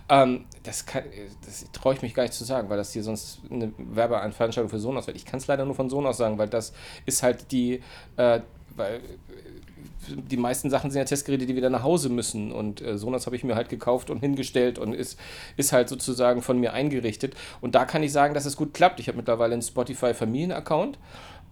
[0.09, 0.85] Ähm, das,
[1.45, 4.79] das traue ich mich gar nicht zu sagen, weil das hier sonst eine Werbeanveranstaltung für
[4.79, 5.17] Sonos wird.
[5.17, 6.73] Ich kann es leider nur von Sonos sagen, weil das
[7.05, 7.81] ist halt die,
[8.17, 8.41] äh,
[8.75, 9.01] weil
[10.07, 12.51] die meisten Sachen sind ja Testgeräte, die wieder nach Hause müssen.
[12.51, 15.19] Und äh, Sonos habe ich mir halt gekauft und hingestellt und ist,
[15.57, 17.35] ist halt sozusagen von mir eingerichtet.
[17.61, 18.99] Und da kann ich sagen, dass es gut klappt.
[18.99, 20.97] Ich habe mittlerweile einen Spotify-Familien-Account.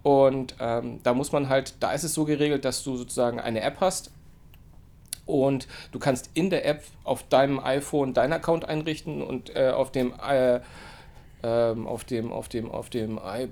[0.02, 3.60] Und ähm, da muss man halt, da ist es so geregelt, dass du sozusagen eine
[3.60, 4.10] App hast,
[5.30, 9.92] und du kannst in der App auf deinem iPhone deinen Account einrichten und äh, auf
[9.92, 10.60] dem äh,
[11.42, 13.50] ähm, auf dem auf dem auf dem iPad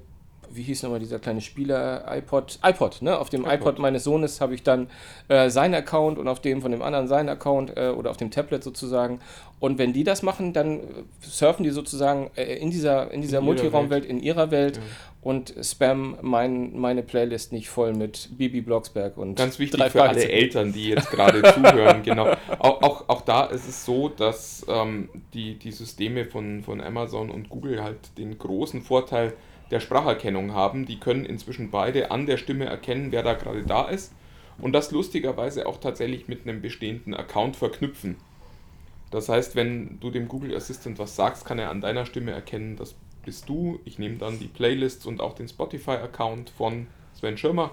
[0.50, 3.18] wie hieß nochmal dieser kleine Spieler, iPod, iPod, ne?
[3.18, 4.88] Auf dem iPod, iPod meines Sohnes habe ich dann
[5.28, 8.30] äh, seinen Account und auf dem von dem anderen seinen Account äh, oder auf dem
[8.30, 9.20] Tablet sozusagen.
[9.60, 10.80] Und wenn die das machen, dann
[11.20, 14.82] surfen die sozusagen äh, in dieser, in dieser in Multiraumwelt, in ihrer Welt ja.
[15.22, 20.28] und spam mein, meine Playlist nicht voll mit Bibi Blocksberg und Ganz wichtig für alle
[20.28, 22.28] Eltern, die jetzt gerade zuhören, genau.
[22.58, 27.30] Auch, auch, auch da ist es so, dass ähm, die, die Systeme von, von Amazon
[27.30, 30.86] und Google halt den großen Vorteil haben, der Spracherkennung haben.
[30.86, 34.12] Die können inzwischen beide an der Stimme erkennen, wer da gerade da ist
[34.60, 38.16] und das lustigerweise auch tatsächlich mit einem bestehenden Account verknüpfen.
[39.10, 42.76] Das heißt, wenn du dem Google Assistant was sagst, kann er an deiner Stimme erkennen,
[42.76, 43.78] das bist du.
[43.84, 47.70] Ich nehme dann die Playlists und auch den Spotify-Account von Sven Schirmer.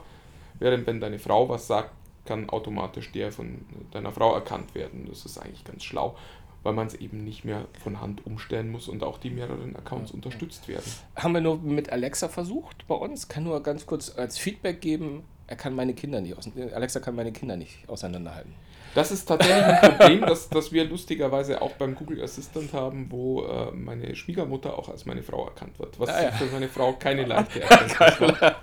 [0.59, 1.91] Während wenn deine Frau was sagt,
[2.25, 5.05] kann automatisch der von deiner Frau erkannt werden.
[5.09, 6.15] Das ist eigentlich ganz schlau
[6.65, 10.09] weil man es eben nicht mehr von Hand umstellen muss und auch die mehreren Accounts
[10.09, 10.15] ja.
[10.15, 10.91] unterstützt werden.
[11.15, 13.27] Haben wir nur mit Alexa versucht bei uns.
[13.27, 16.35] Kann nur ganz kurz als Feedback geben, er kann meine Kinder nicht
[16.73, 18.51] Alexa kann meine Kinder nicht auseinanderhalten.
[18.95, 23.43] Das ist tatsächlich ein Problem, das, das wir lustigerweise auch beim Google Assistant haben, wo
[23.43, 26.31] äh, meine Schwiegermutter auch als meine Frau erkannt wird, was ah, ja.
[26.31, 28.55] für meine Frau keine leichte Erkenntnis war.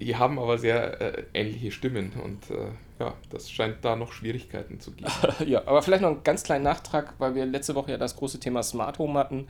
[0.00, 2.68] Die haben aber sehr äh, ähnliche Stimmen und äh,
[2.98, 5.10] ja, das scheint da noch Schwierigkeiten zu geben.
[5.46, 8.38] ja, aber vielleicht noch einen ganz kleinen Nachtrag, weil wir letzte Woche ja das große
[8.38, 9.48] Thema Smart Home hatten.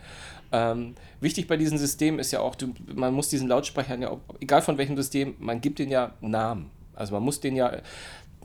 [0.52, 4.62] Ähm, wichtig bei diesem System ist ja auch, du, man muss diesen Lautsprechern ja, egal
[4.62, 6.70] von welchem System, man gibt den ja Namen.
[6.94, 7.72] Also man muss den ja,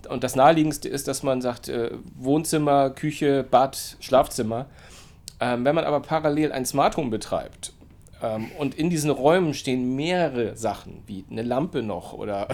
[0.09, 4.67] und das Naheliegendste ist, dass man sagt, äh, Wohnzimmer, Küche, Bad, Schlafzimmer.
[5.39, 7.73] Ähm, wenn man aber parallel ein Smart Home betreibt
[8.57, 12.47] und in diesen Räumen stehen mehrere Sachen, wie eine Lampe noch oder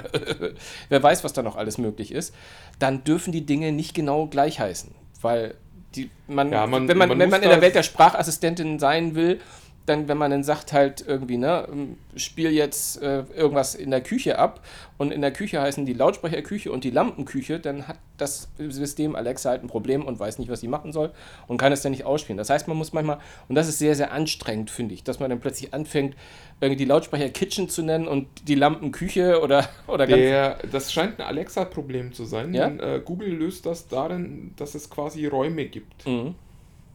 [0.90, 2.34] wer weiß, was da noch alles möglich ist,
[2.80, 4.92] dann dürfen die Dinge nicht genau gleich heißen.
[5.22, 5.56] Weil
[5.96, 9.16] die, man, Ja, man- wenn man, man wenn man in der Welt der Sprachassistentin sein
[9.16, 9.40] will,
[9.86, 14.02] dann, wenn man dann sagt halt irgendwie, ne, ähm, spiel jetzt äh, irgendwas in der
[14.02, 14.62] Küche ab
[14.98, 19.50] und in der Küche heißen die Lautsprecherküche und die Lampenküche, dann hat das System Alexa
[19.50, 21.12] halt ein Problem und weiß nicht, was sie machen soll
[21.48, 22.38] und kann es dann nicht ausspielen.
[22.38, 23.20] Das heißt, man muss manchmal,
[23.50, 26.16] und das ist sehr, sehr anstrengend, finde ich, dass man dann plötzlich anfängt,
[26.62, 30.22] irgendwie die Lautsprecher Kitchen zu nennen und die Lampenküche oder, oder ganz.
[30.22, 32.70] Der, das scheint ein Alexa-Problem zu sein, Ja?
[32.70, 36.08] denn äh, Google löst das darin, dass es quasi Räume gibt.
[36.08, 36.36] Mhm.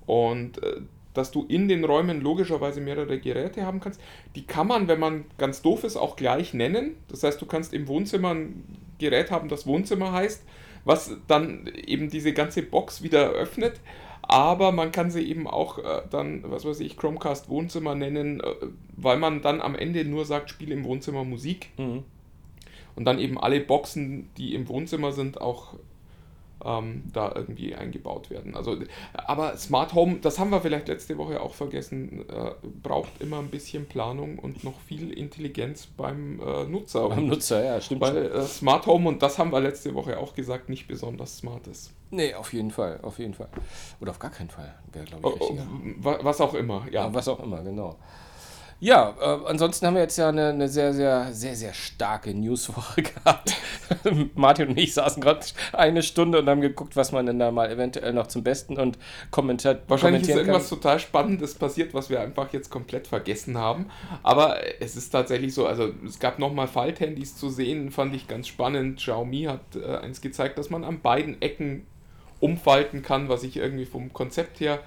[0.07, 0.81] Und äh,
[1.15, 4.01] dass du in den Räumen logischerweise mehrere Geräte haben kannst.
[4.35, 6.97] Die kann man, wenn man ganz doof ist, auch gleich nennen.
[7.09, 8.65] Das heißt, du kannst im Wohnzimmer ein
[8.99, 10.45] Gerät haben, das Wohnzimmer heißt,
[10.85, 13.81] was dann eben diese ganze Box wieder öffnet.
[14.23, 18.55] Aber man kann sie eben auch äh, dann, was weiß ich, Chromecast Wohnzimmer nennen, äh,
[18.97, 21.71] weil man dann am Ende nur sagt, spiele im Wohnzimmer Musik.
[21.79, 22.05] Mhm.
[22.95, 25.75] Und dann eben alle Boxen, die im Wohnzimmer sind, auch
[26.69, 28.55] ähm, da irgendwie eingebaut werden.
[28.55, 28.77] Also,
[29.15, 32.51] aber Smart Home, das haben wir vielleicht letzte Woche auch vergessen, äh,
[32.83, 37.09] braucht immer ein bisschen Planung und noch viel Intelligenz beim äh, Nutzer.
[37.09, 40.35] Beim Nutzer, ja, stimmt weil äh, Smart Home, und das haben wir letzte Woche auch
[40.35, 41.93] gesagt, nicht besonders smart ist.
[42.11, 43.49] Nee, auf jeden Fall, auf jeden Fall.
[44.01, 45.59] Oder auf gar keinen Fall, wäre, glaube Oh, ich, oh,
[45.99, 47.07] wa- was auch immer, ja.
[47.07, 47.97] Ja, was auch immer, genau.
[48.81, 53.03] Ja, äh, ansonsten haben wir jetzt ja eine, eine sehr, sehr, sehr, sehr starke Newswoche
[53.25, 53.57] gehabt.
[54.37, 57.71] Martin und ich saßen gerade eine Stunde und haben geguckt, was man denn da mal
[57.73, 58.97] eventuell noch zum Besten und
[59.33, 60.79] kommentiert, Wahrscheinlich ist irgendwas kann.
[60.79, 63.87] total Spannendes passiert, was wir einfach jetzt komplett vergessen haben.
[64.23, 68.47] Aber es ist tatsächlich so, also es gab nochmal Falthandys zu sehen, fand ich ganz
[68.47, 68.99] spannend.
[68.99, 71.85] Xiaomi hat äh, eins gezeigt, dass man an beiden Ecken
[72.39, 74.79] umfalten kann, was ich irgendwie vom Konzept her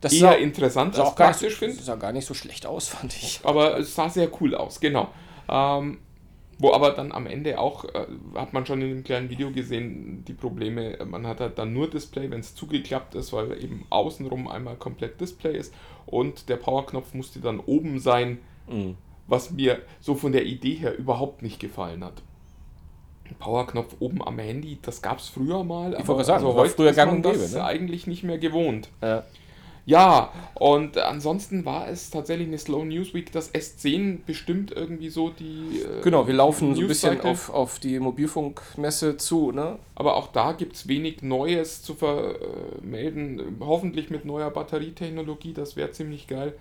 [0.00, 1.82] Das eher sah- interessant als praktisch so- finde.
[1.82, 3.40] sah gar nicht so schlecht aus, fand ich.
[3.44, 5.08] Aber es sah sehr cool aus, genau.
[5.48, 5.98] Ähm,
[6.58, 10.24] wo aber dann am Ende auch, äh, hat man schon in dem kleinen Video gesehen,
[10.26, 14.46] die Probleme, man hat halt dann nur Display, wenn es zugeklappt ist, weil eben außenrum
[14.48, 15.72] einmal komplett Display ist
[16.06, 18.96] und der Powerknopf musste dann oben sein, Mhm.
[19.26, 22.22] was mir so von der Idee her überhaupt nicht gefallen hat.
[23.38, 26.74] Powerknopf oben am Handy, das gab es früher mal, wollte gerade sagen, das war heute
[26.74, 27.64] früher ist gang und gäbe, das ne?
[27.64, 28.88] eigentlich nicht mehr gewohnt.
[29.00, 29.22] Ja.
[29.86, 33.32] Ja, und ansonsten war es tatsächlich eine Slow News Week.
[33.32, 35.80] Das S10 bestimmt irgendwie so die.
[35.80, 39.78] äh, Genau, wir laufen so ein bisschen auf, auf die Mobilfunkmesse zu, ne?
[39.94, 43.56] Aber auch da gibt es wenig Neues zu vermelden.
[43.60, 46.54] Hoffentlich mit neuer Batterietechnologie, das wäre ziemlich geil.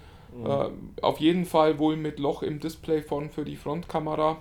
[0.45, 0.69] Äh,
[1.01, 4.37] auf jeden Fall wohl mit Loch im Display von für die Frontkamera.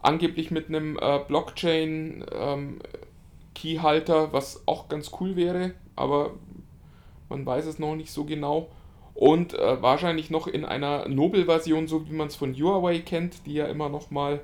[0.00, 2.78] Angeblich mit einem äh, Blockchain ähm,
[3.54, 6.30] Keyhalter, was auch ganz cool wäre, aber
[7.32, 8.68] man weiß es noch nicht so genau.
[9.14, 13.54] Und äh, wahrscheinlich noch in einer Nobel-Version, so wie man es von Huawei kennt, die
[13.54, 14.40] ja immer noch mal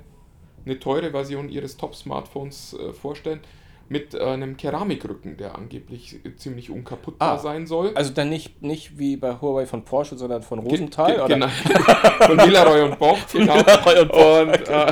[0.65, 3.39] eine teure Version ihres Top-Smartphones äh, vorstellen,
[3.87, 7.37] mit äh, einem Keramikrücken, der angeblich äh, ziemlich unkaputtbar Ah.
[7.39, 7.91] sein soll.
[7.95, 11.33] Also dann nicht, nicht wie bei Huawei von Porsche, sondern von Rosenthal, Ge- oder?
[11.35, 11.47] Genau.
[12.27, 13.17] Von Villeroy und Boch.
[13.33, 13.53] Genau.
[13.55, 14.91] Villeroy und Boch, Und, äh,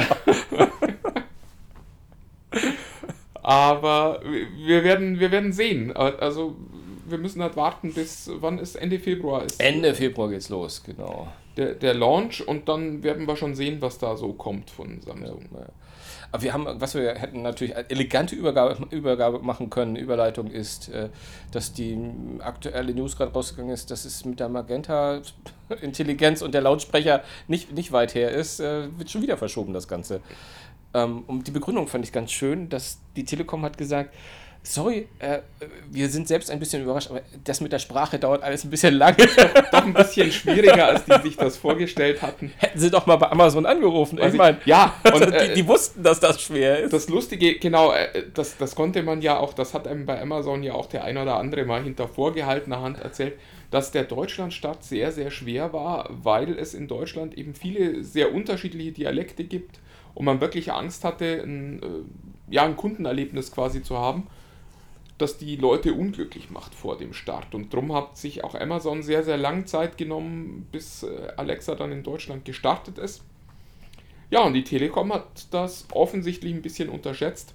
[3.44, 4.22] aber
[4.56, 5.96] wir werden, wir werden sehen.
[5.96, 6.56] Also
[7.10, 11.28] wir müssen halt warten bis, wann ist Ende Februar ist Ende Februar geht's los, genau.
[11.56, 15.46] der, der Launch und dann werden wir schon sehen, was da so kommt von Samsung.
[15.54, 15.68] Ja.
[16.32, 20.90] Aber wir haben, was wir hätten natürlich eine elegante Übergabe, Übergabe machen können, Überleitung ist,
[20.90, 21.10] äh,
[21.52, 21.98] dass die
[22.40, 27.92] aktuelle News gerade rausgegangen ist, dass es mit der Magenta-Intelligenz und der Lautsprecher nicht, nicht
[27.92, 30.22] weit her ist, äh, wird schon wieder verschoben, das Ganze.
[30.94, 34.14] Ähm, und die Begründung fand ich ganz schön, dass die Telekom hat gesagt,
[34.68, 35.40] sorry, äh,
[35.90, 38.96] wir sind selbst ein bisschen überrascht, aber das mit der Sprache dauert alles ein bisschen
[38.96, 39.18] lange.
[39.72, 42.52] Doch ein bisschen schwieriger, als die sich das vorgestellt hatten.
[42.58, 44.20] Hätten sie doch mal bei Amazon angerufen.
[44.20, 46.94] Also ich meine, ja, und, die, äh, die wussten, dass das schwer ist.
[46.94, 50.64] Das Lustige, genau, äh, das, das konnte man ja auch, das hat einem bei Amazon
[50.64, 53.34] ja auch der ein oder andere mal hinter vorgehaltener Hand erzählt,
[53.72, 58.92] dass der Deutschlandstart sehr, sehr schwer war, weil es in Deutschland eben viele sehr unterschiedliche
[58.92, 59.80] Dialekte gibt
[60.14, 64.28] und man wirklich Angst hatte, ein, äh, ja, ein Kundenerlebnis quasi zu haben,
[65.18, 67.56] das die Leute unglücklich macht vor dem Start.
[67.56, 71.92] Und darum hat sich auch Amazon sehr, sehr lang Zeit genommen, bis äh, Alexa dann
[71.92, 73.24] in Deutschland gestartet ist.
[74.30, 77.54] Ja, und die Telekom hat das offensichtlich ein bisschen unterschätzt.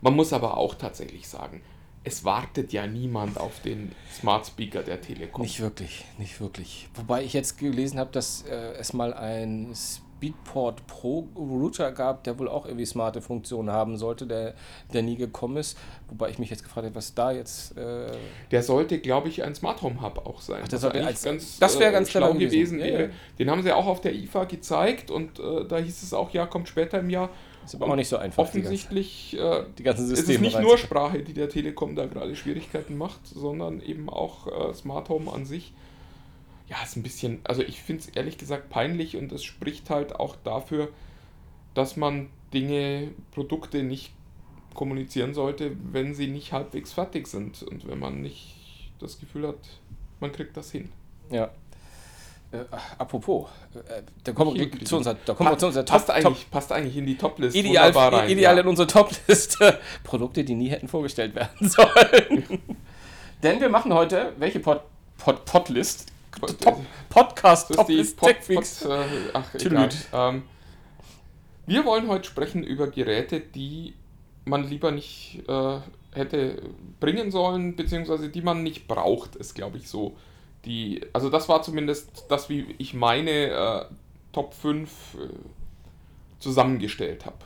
[0.00, 1.62] Man muss aber auch tatsächlich sagen,
[2.04, 5.42] es wartet ja niemand auf den Smart Speaker der Telekom.
[5.42, 6.88] Nicht wirklich, nicht wirklich.
[6.94, 9.74] Wobei ich jetzt gelesen habe, dass äh, es mal ein
[10.20, 14.54] Beatport Pro Router gab, der wohl auch irgendwie smarte Funktionen haben sollte, der,
[14.92, 15.78] der nie gekommen ist.
[16.08, 17.76] Wobei ich mich jetzt gefragt habe, was da jetzt.
[17.78, 18.10] Äh
[18.50, 20.60] Der sollte, glaube ich, ein Smart Home Hub auch sein.
[20.62, 22.76] Ach, das was sollte eigentlich als- das wäre ganz schlau clever gewesen.
[22.76, 22.78] gewesen.
[22.80, 23.02] Ja, wäre.
[23.04, 23.14] ja.
[23.38, 26.46] Den haben sie auch auf der IFA gezeigt und äh, da hieß es auch, ja,
[26.46, 27.30] kommt später im Jahr.
[27.64, 28.42] ist aber auch nicht so einfach.
[28.50, 31.48] die ganze- Offensichtlich äh, Die ganzen ist es Systeme nicht rein- nur Sprache, die der
[31.48, 35.72] Telekom da gerade Schwierigkeiten macht, sondern eben auch äh, Smart Home an sich.
[36.70, 40.14] Ja, ist ein bisschen, also ich finde es ehrlich gesagt peinlich und es spricht halt
[40.14, 40.88] auch dafür,
[41.74, 44.12] dass man Dinge, Produkte nicht
[44.74, 48.54] kommunizieren sollte, wenn sie nicht halbwegs fertig sind und wenn man nicht
[49.00, 49.58] das Gefühl hat,
[50.20, 50.90] man kriegt das hin.
[51.30, 51.50] Ja.
[52.52, 52.64] Äh,
[52.98, 56.50] apropos, äh, da kommen wir zu unserer, da kommen wir zu unserer passt, Top, eigentlich,
[56.50, 57.56] passt eigentlich in die Top-List.
[57.56, 58.62] Ideal, rein, ideal ja.
[58.62, 59.78] in unsere Top-Liste.
[60.04, 62.60] Produkte, die nie hätten vorgestellt werden sollen.
[63.42, 64.82] Denn wir machen heute, welche Pod,
[65.18, 66.12] Pod, Podlist?
[66.30, 68.80] Top, Podcast Das ist die Top-List Pod, Techfix.
[68.80, 69.88] Pod, äh, ach, egal.
[70.12, 70.42] Ähm,
[71.66, 73.94] wir wollen heute sprechen über Geräte, die
[74.44, 75.78] man lieber nicht äh,
[76.12, 76.62] hätte
[76.98, 80.16] bringen sollen, beziehungsweise die man nicht braucht, ist glaube ich so.
[80.64, 83.84] Die, also das war zumindest das, wie ich meine äh,
[84.32, 85.28] Top 5 äh,
[86.38, 87.38] zusammengestellt habe.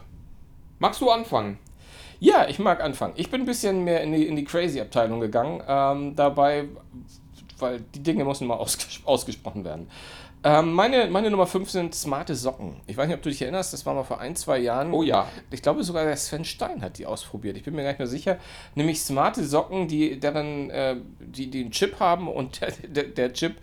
[0.78, 1.58] Magst du anfangen?
[2.20, 3.14] Ja, ich mag anfangen.
[3.16, 5.62] Ich bin ein bisschen mehr in die, in die Crazy-Abteilung gegangen.
[5.66, 6.68] Ähm, dabei,
[7.58, 9.88] weil die Dinge müssen mal ausges ausgesprochen werden.
[10.46, 12.76] Ähm, meine, meine Nummer 5 sind smarte Socken.
[12.86, 14.92] Ich weiß nicht, ob du dich erinnerst, das war mal vor ein, zwei Jahren.
[14.92, 15.26] Oh ja.
[15.50, 17.56] Ich glaube sogar der Sven Stein hat die ausprobiert.
[17.56, 18.36] Ich bin mir gar nicht mehr sicher.
[18.74, 23.32] Nämlich smarte Socken, die deren, äh, die, die einen Chip haben und der, der, der
[23.32, 23.56] Chip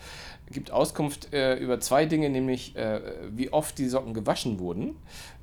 [0.49, 2.99] gibt Auskunft äh, über zwei Dinge, nämlich äh,
[3.29, 4.95] wie oft die Socken gewaschen wurden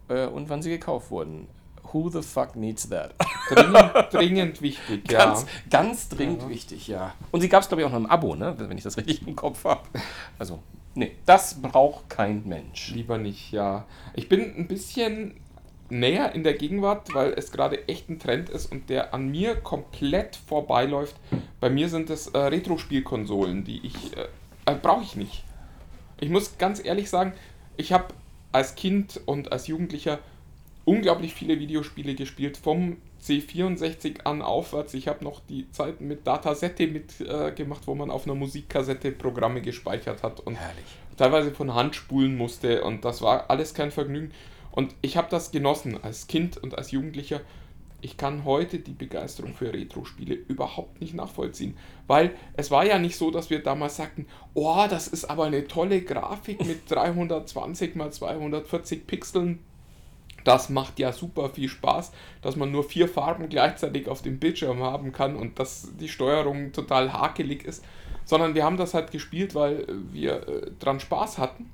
[0.08, 1.46] äh, und wann sie gekauft wurden.
[1.92, 3.14] Who the fuck needs that?
[3.51, 5.18] Dringend, dringend wichtig, ja.
[5.18, 7.14] Ganz, ganz dringend wichtig, ja.
[7.31, 8.55] Und sie gab es, glaube ich, auch noch im Abo, ne?
[8.59, 9.83] wenn ich das richtig im Kopf habe.
[10.38, 10.61] Also,
[10.94, 12.92] nee, das braucht kein Mensch.
[12.92, 13.87] Lieber nicht, ja.
[14.14, 15.35] Ich bin ein bisschen
[15.90, 19.57] näher in der Gegenwart, weil es gerade echt ein Trend ist und der an mir
[19.57, 21.16] komplett vorbeiläuft.
[21.61, 24.29] Bei mir sind es äh, Retro-Spielkonsolen, die ich äh,
[24.66, 25.44] äh, brauche ich nicht.
[26.20, 27.33] Ich muss ganz ehrlich sagen,
[27.77, 28.09] ich habe
[28.53, 30.18] als Kind und als Jugendlicher
[30.88, 34.94] unglaublich viele Videospiele gespielt, vom C64 an aufwärts.
[34.94, 39.12] Ich habe noch die Zeiten mit Datasette mitgemacht, äh, gemacht, wo man auf einer Musikkassette
[39.12, 40.85] Programme gespeichert hat und Herrlich.
[41.18, 44.33] teilweise von Hand spulen musste und das war alles kein Vergnügen.
[44.70, 47.42] Und ich habe das genossen als Kind und als Jugendlicher.
[48.01, 53.16] Ich kann heute die Begeisterung für Retro-Spiele überhaupt nicht nachvollziehen, weil es war ja nicht
[53.16, 58.11] so, dass wir damals sagten, oh, das ist aber eine tolle Grafik mit 320 mal
[58.11, 59.59] 240 Pixeln.
[60.48, 64.82] Das macht ja super viel Spaß, dass man nur vier Farben gleichzeitig auf dem Bildschirm
[64.82, 67.84] haben kann und dass die Steuerung total hakelig ist,
[68.24, 71.70] sondern wir haben das halt gespielt, weil wir äh, dran Spaß hatten.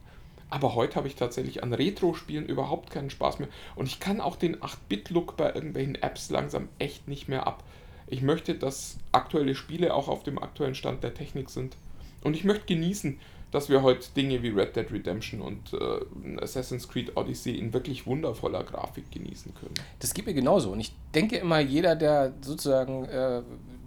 [0.50, 3.48] Aber heute habe ich tatsächlich an Retro-Spielen überhaupt keinen Spaß mehr.
[3.76, 7.62] Und ich kann auch den 8-Bit-Look bei irgendwelchen Apps langsam echt nicht mehr ab.
[8.08, 11.76] Ich möchte, dass aktuelle Spiele auch auf dem aktuellen Stand der Technik sind.
[12.24, 13.20] Und ich möchte genießen,
[13.54, 18.04] dass wir heute Dinge wie Red Dead Redemption und äh, Assassin's Creed Odyssey in wirklich
[18.04, 19.74] wundervoller Grafik genießen können.
[20.00, 20.72] Das geht mir genauso.
[20.72, 23.42] Und ich denke immer, jeder, der sozusagen äh,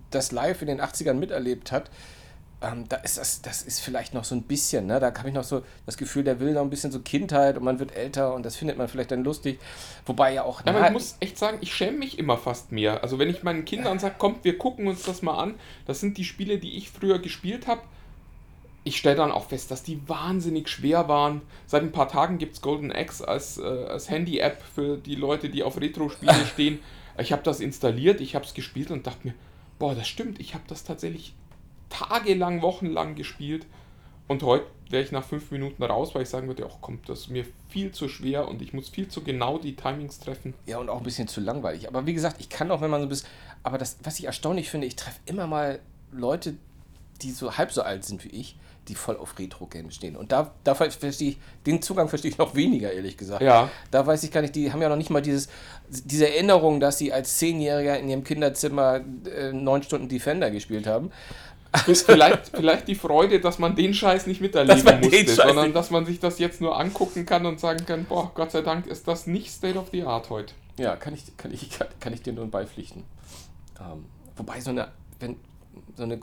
[0.10, 1.92] das live in den 80ern miterlebt hat,
[2.62, 5.02] ähm, da ist das, das ist vielleicht noch so ein bisschen, ne?
[5.02, 7.66] da habe ich noch so das Gefühl, der will noch ein bisschen so Kindheit und
[7.66, 9.60] man wird älter und das findet man vielleicht dann lustig.
[10.06, 10.66] Wobei ja auch.
[10.66, 13.04] Aber ich muss echt sagen, ich schäme mich immer fast mehr.
[13.04, 16.18] Also wenn ich meinen Kindern sage, kommt, wir gucken uns das mal an, das sind
[16.18, 17.82] die Spiele, die ich früher gespielt habe.
[18.88, 21.42] Ich stelle dann auch fest, dass die wahnsinnig schwer waren.
[21.66, 25.50] Seit ein paar Tagen gibt es Golden Axe als, äh, als Handy-App für die Leute,
[25.50, 26.80] die auf Retro-Spiele stehen.
[27.18, 29.34] Ich habe das installiert, ich habe es gespielt und dachte mir,
[29.78, 31.34] boah, das stimmt, ich habe das tatsächlich
[31.90, 33.66] tagelang, wochenlang gespielt.
[34.30, 37.20] Und heute wäre ich nach fünf Minuten raus, weil ich sagen würde, ach komm, das
[37.20, 40.54] ist mir viel zu schwer und ich muss viel zu genau die Timings treffen.
[40.66, 41.90] Ja, und auch ein bisschen zu langweilig.
[41.90, 43.28] Aber wie gesagt, ich kann auch, wenn man so ein bisschen.
[43.64, 45.82] Aber das, was ich erstaunlich finde, ich treffe immer mal
[46.14, 46.56] Leute,
[47.22, 48.56] die so halb so alt sind wie ich,
[48.88, 50.16] die voll auf Retro-Games stehen.
[50.16, 53.42] Und da, da verstehe ich, den Zugang verstehe ich noch weniger, ehrlich gesagt.
[53.42, 53.70] Ja.
[53.92, 55.50] Da weiß ich gar nicht, die haben ja noch nicht mal dieses,
[55.90, 59.02] diese Erinnerung, dass sie als Zehnjähriger in ihrem Kinderzimmer
[59.36, 61.12] äh, neun Stunden Defender gespielt haben.
[61.86, 65.92] Ist vielleicht, vielleicht die Freude, dass man den Scheiß nicht miterleben musste, sondern nicht- dass
[65.92, 69.08] man sich das jetzt nur angucken kann und sagen kann, boah, Gott sei Dank ist
[69.08, 70.54] das nicht State of the Art heute.
[70.80, 73.04] Ja, kann ich, kann ich, kann, kann ich dir nur beipflichten.
[73.80, 74.06] Ähm,
[74.38, 74.88] wobei so eine,
[75.20, 75.36] wenn,
[75.96, 76.20] so eine,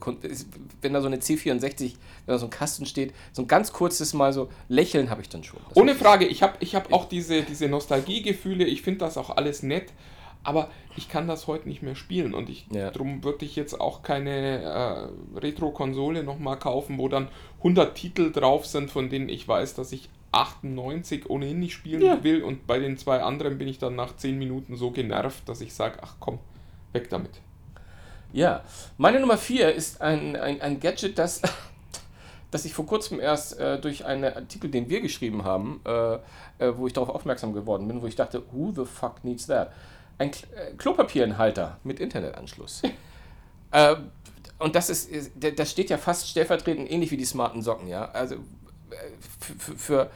[0.82, 4.12] wenn da so eine C64, wenn da so ein Kasten steht, so ein ganz kurzes
[4.14, 5.60] Mal so lächeln habe ich dann schon.
[5.68, 9.30] Das Ohne Frage, ich habe ich hab auch diese, diese Nostalgiegefühle, ich finde das auch
[9.30, 9.92] alles nett,
[10.42, 12.90] aber ich kann das heute nicht mehr spielen und ich, Ja.
[12.90, 17.28] darum würde ich jetzt auch keine äh, Retro-Konsole nochmal kaufen, wo dann
[17.58, 22.22] 100 Titel drauf sind, von denen ich weiß, dass ich 98 ohnehin nicht spielen Ja.
[22.22, 25.60] will und bei den zwei anderen bin ich dann nach 10 Minuten so genervt, dass
[25.60, 26.38] ich sage, ach komm,
[26.92, 27.40] weg damit.
[28.34, 28.62] Ja,
[28.98, 31.40] meine Nummer 4 ist ein, ein, ein Gadget, das,
[32.50, 36.76] das ich vor kurzem erst äh, durch einen Artikel, den wir geschrieben haben, äh, äh,
[36.76, 39.70] wo ich darauf aufmerksam geworden bin, wo ich dachte, who the fuck needs that?
[40.18, 42.82] Ein Kl äh, Klopapierenhalter mit Internetanschluss.
[43.70, 43.94] äh,
[44.58, 45.10] und das ist,
[45.56, 48.06] das steht ja fast stellvertretend ähnlich wie die smarten Socken, ja.
[48.10, 48.38] Also äh,
[49.60, 50.10] für- für,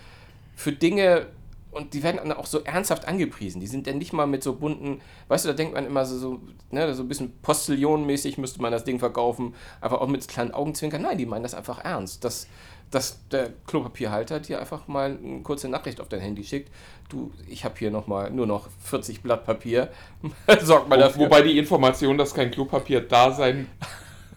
[0.57, 1.27] für Dinge,
[1.71, 3.61] und die werden dann auch so ernsthaft angepriesen.
[3.61, 6.19] Die sind dann nicht mal mit so bunten, weißt du, da denkt man immer so,
[6.19, 6.41] so,
[6.71, 11.03] ne, so ein bisschen Postillionenmäßig müsste man das Ding verkaufen, einfach auch mit kleinen Augenzwinkern.
[11.03, 12.25] Nein, die meinen das einfach ernst.
[12.25, 12.49] Dass,
[12.91, 16.73] dass der Klopapierhalter dir einfach mal eine kurze Nachricht auf dein Handy schickt.
[17.09, 19.91] Du, ich habe hier noch mal nur noch 40 Blatt Papier.
[20.63, 21.27] Sorg mal dafür.
[21.27, 23.69] wobei die Information, dass kein Klopapier da sein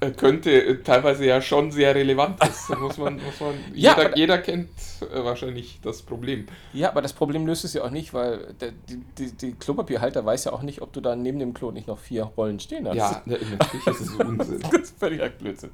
[0.10, 2.70] könnte, äh, teilweise ja schon sehr relevant ist.
[2.76, 4.70] Muss man, muss man, Ja, jeder, jeder kennt
[5.02, 6.48] äh, wahrscheinlich das Problem.
[6.74, 10.26] Ja, aber das Problem löst es ja auch nicht, weil der, die, die, die Klopapierhalter
[10.26, 12.88] weiß ja auch nicht, ob du da neben dem Klo nicht noch vier Rollen stehen
[12.88, 12.96] hast.
[12.96, 14.60] Ja, ne, natürlich ist es Unsinn.
[14.72, 15.70] Das ist völlig ein Blödsinn.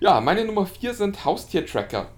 [0.00, 2.08] Ja, meine Nummer 4 sind Haustiertracker.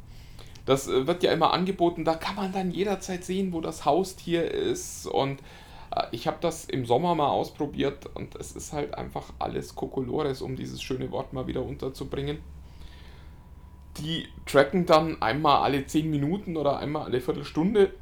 [0.65, 4.51] Das äh, wird ja immer angeboten, da kann man dann jederzeit sehen, wo das Haustier
[4.51, 5.07] ist.
[5.07, 5.41] Und
[6.13, 10.57] ich habe das im Sommer mal ausprobiert und es ist halt einfach alles Kokolores, um
[10.57, 12.39] dieses schöne Wort mal wieder unterzubringen.
[13.99, 17.93] Die tracken dann einmal alle 10 Minuten oder einmal alle Viertelstunde,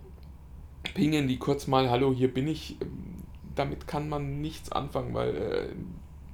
[0.95, 2.81] pingen die kurz mal, hallo, hier bin ich.
[2.81, 3.23] Ähm,
[3.55, 5.69] Damit kann man nichts anfangen, weil äh,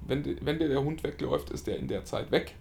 [0.06, 2.54] wenn, wenn dir der Hund wegläuft, ist der in der Zeit weg.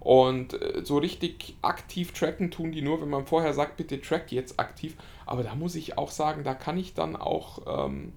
[0.00, 4.30] Und äh, so richtig aktiv tracken tun die nur, wenn man vorher sagt, bitte track
[4.32, 4.96] jetzt aktiv.
[5.26, 8.12] Aber da muss ich auch sagen, da kann ich dann auch ähm,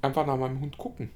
[0.00, 1.10] einfach nach meinem Hund gucken.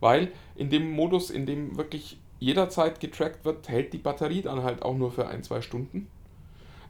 [0.00, 4.82] Weil in dem Modus, in dem wirklich jederzeit getrackt wird, hält die Batterie dann halt
[4.82, 6.08] auch nur für ein, zwei Stunden.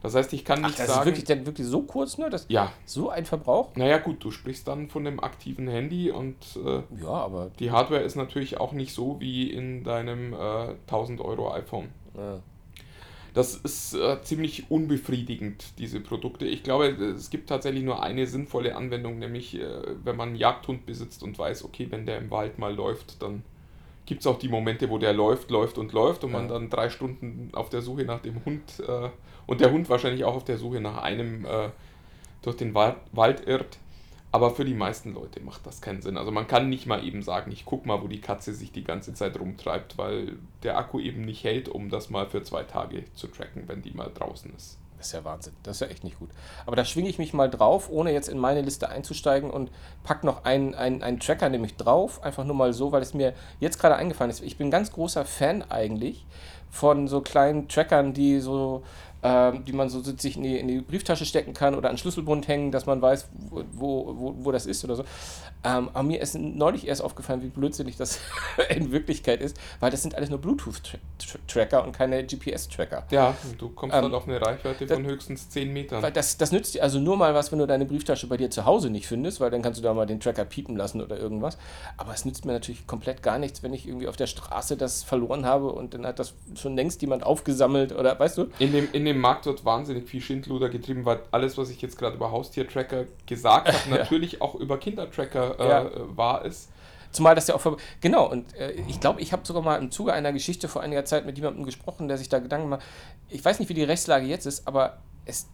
[0.01, 1.05] Das heißt, ich kann Ach, nicht das ist sagen.
[1.05, 2.29] wirklich, dann wirklich so kurz nur?
[2.29, 3.69] Das, ja, So ein Verbrauch?
[3.75, 7.51] naja gut, du sprichst dann von einem aktiven Handy und äh, Ja, aber.
[7.59, 11.89] die Hardware ist natürlich auch nicht so wie in deinem äh, 1000 Euro iPhone.
[12.17, 12.39] Ja.
[13.33, 16.45] Das ist äh, ziemlich unbefriedigend, diese Produkte.
[16.45, 19.65] Ich glaube, es gibt tatsächlich nur eine sinnvolle Anwendung, nämlich äh,
[20.03, 23.43] wenn man einen Jagdhund besitzt und weiß, okay, wenn der im Wald mal läuft, dann
[24.05, 26.49] gibt es auch die Momente, wo der läuft, läuft und läuft und man Ja.
[26.49, 29.09] dann drei Stunden auf der Suche nach dem Hund äh,
[29.47, 31.69] und der Hund wahrscheinlich auch auf der Suche nach einem äh,
[32.43, 33.77] durch den Wald, Wald irrt.
[34.33, 36.17] Aber für die meisten Leute macht das keinen Sinn.
[36.17, 38.83] Also man kann nicht mal eben sagen, ich guck mal, wo die Katze sich die
[38.83, 43.05] ganze Zeit rumtreibt, weil der Akku eben nicht hält, um das mal für zwei Tage
[43.13, 44.79] zu tracken, wenn die mal draußen ist.
[44.97, 45.53] Das ist ja Wahnsinn.
[45.61, 46.29] Das ist ja echt nicht gut.
[46.65, 49.69] Aber da schwinge ich mich mal drauf, ohne jetzt in meine Liste einzusteigen und
[50.03, 52.23] pack noch einen, einen, einen Tracker nämlich drauf.
[52.23, 54.41] Einfach nur mal so, weil es mir jetzt gerade eingefallen ist.
[54.41, 56.25] Ich bin ein ganz großer Fan eigentlich
[56.71, 58.81] von so kleinen Trackern, die so,
[59.23, 62.47] ähm, die man so sich in die, in die Brieftasche stecken kann oder an Schlüsselbund
[62.47, 65.05] hängen, dass man weiß, wo, wo, wo das ist oder so.
[65.65, 68.19] Ähm, aber mir ist neulich erst aufgefallen, wie blödsinnig das
[68.69, 73.03] in Wirklichkeit ist, weil das sind alles nur Bluetooth-Tracker und keine GPS-Tracker.
[73.11, 76.01] Ja, du kommst Ähm, halt auf eine Reichweite das- von höchstens 10 Metern.
[76.01, 78.49] Weil das, das nützt dir also nur mal was, wenn du deine Brieftasche bei dir
[78.49, 81.17] zu Hause nicht findest, weil dann kannst du da mal den Tracker piepen lassen oder
[81.17, 81.57] irgendwas.
[81.97, 85.03] Aber es nützt mir natürlich komplett gar nichts, wenn ich irgendwie auf der Straße das
[85.03, 88.47] verloren habe und dann hat das schon längst jemand aufgesammelt oder weißt du?
[88.59, 91.97] In dem, in dem Markt wird wahnsinnig viel Schindluder getrieben, weil alles, was ich jetzt
[91.97, 95.89] gerade über Haustiertracker gesagt habe, natürlich auch über Kindertracker äh, Ja.
[96.15, 96.69] wahr ist.
[97.11, 97.77] Zumal das ja auch.
[98.01, 101.05] Genau, und äh, ich glaube, ich habe sogar mal im Zuge einer Geschichte vor einiger
[101.05, 102.81] Zeit mit jemandem gesprochen, der sich da Gedanken macht.
[103.29, 105.47] Ich weiß nicht, wie die Rechtslage jetzt ist, aber es,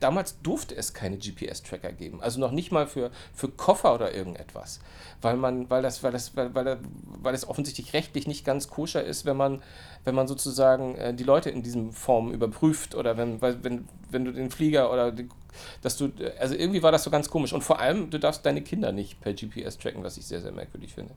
[0.00, 2.22] damals durfte es keine GPS-Tracker geben.
[2.22, 4.80] Also noch nicht mal für, für Koffer oder irgendetwas.
[5.20, 6.78] Weil man, weil das, weil das, weil, weil,
[7.22, 9.62] weil es offensichtlich rechtlich nicht ganz koscher ist, wenn man,
[10.04, 14.32] wenn man sozusagen äh, die Leute in diesem Form überprüft oder wenn, wenn, wenn du
[14.32, 15.28] den Flieger oder die,
[15.82, 17.52] dass du, also irgendwie war das so ganz komisch.
[17.52, 20.52] Und vor allem, du darfst deine Kinder nicht per GPS tracken, was ich sehr, sehr
[20.52, 21.14] merkwürdig finde.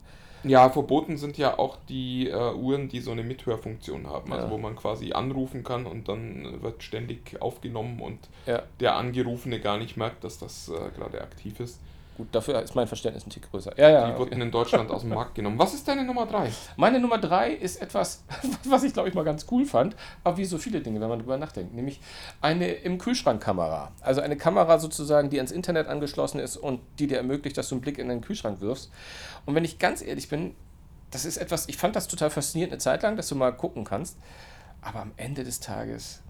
[0.48, 4.52] Ja, verboten sind ja auch die äh, Uhren, die so eine Mithörfunktion haben, also Ja.
[4.52, 9.78] wo man quasi anrufen kann und dann wird ständig aufgenommen und Ja, der Angerufene gar
[9.78, 11.80] nicht merkt, dass das äh, gerade aktiv ist.
[12.18, 13.78] Gut, dafür ist mein Verständnis ein Tick größer.
[13.78, 14.12] Ja, ja.
[14.12, 15.60] Die wurden in Deutschland aus dem Markt genommen.
[15.60, 16.52] Was ist deine Nummer 3?
[16.78, 18.24] Meine Nummer drei ist etwas,
[18.66, 21.20] was ich glaube ich mal ganz cool fand, aber wie so viele Dinge, wenn man
[21.20, 22.00] drüber nachdenkt, nämlich
[22.42, 23.92] eine im Kühlschrank-Kamera.
[24.02, 27.76] Also eine Kamera sozusagen, die ans Internet angeschlossen ist und die dir ermöglicht, dass du
[27.76, 28.92] einen Blick in den Kühlschrank wirfst.
[29.46, 30.56] Und wenn ich ganz ehrlich bin,
[31.12, 33.84] das ist etwas, ich fand das total faszinierend eine Zeit lang, dass du mal gucken
[33.84, 34.18] kannst,
[34.82, 36.22] aber am Ende des Tages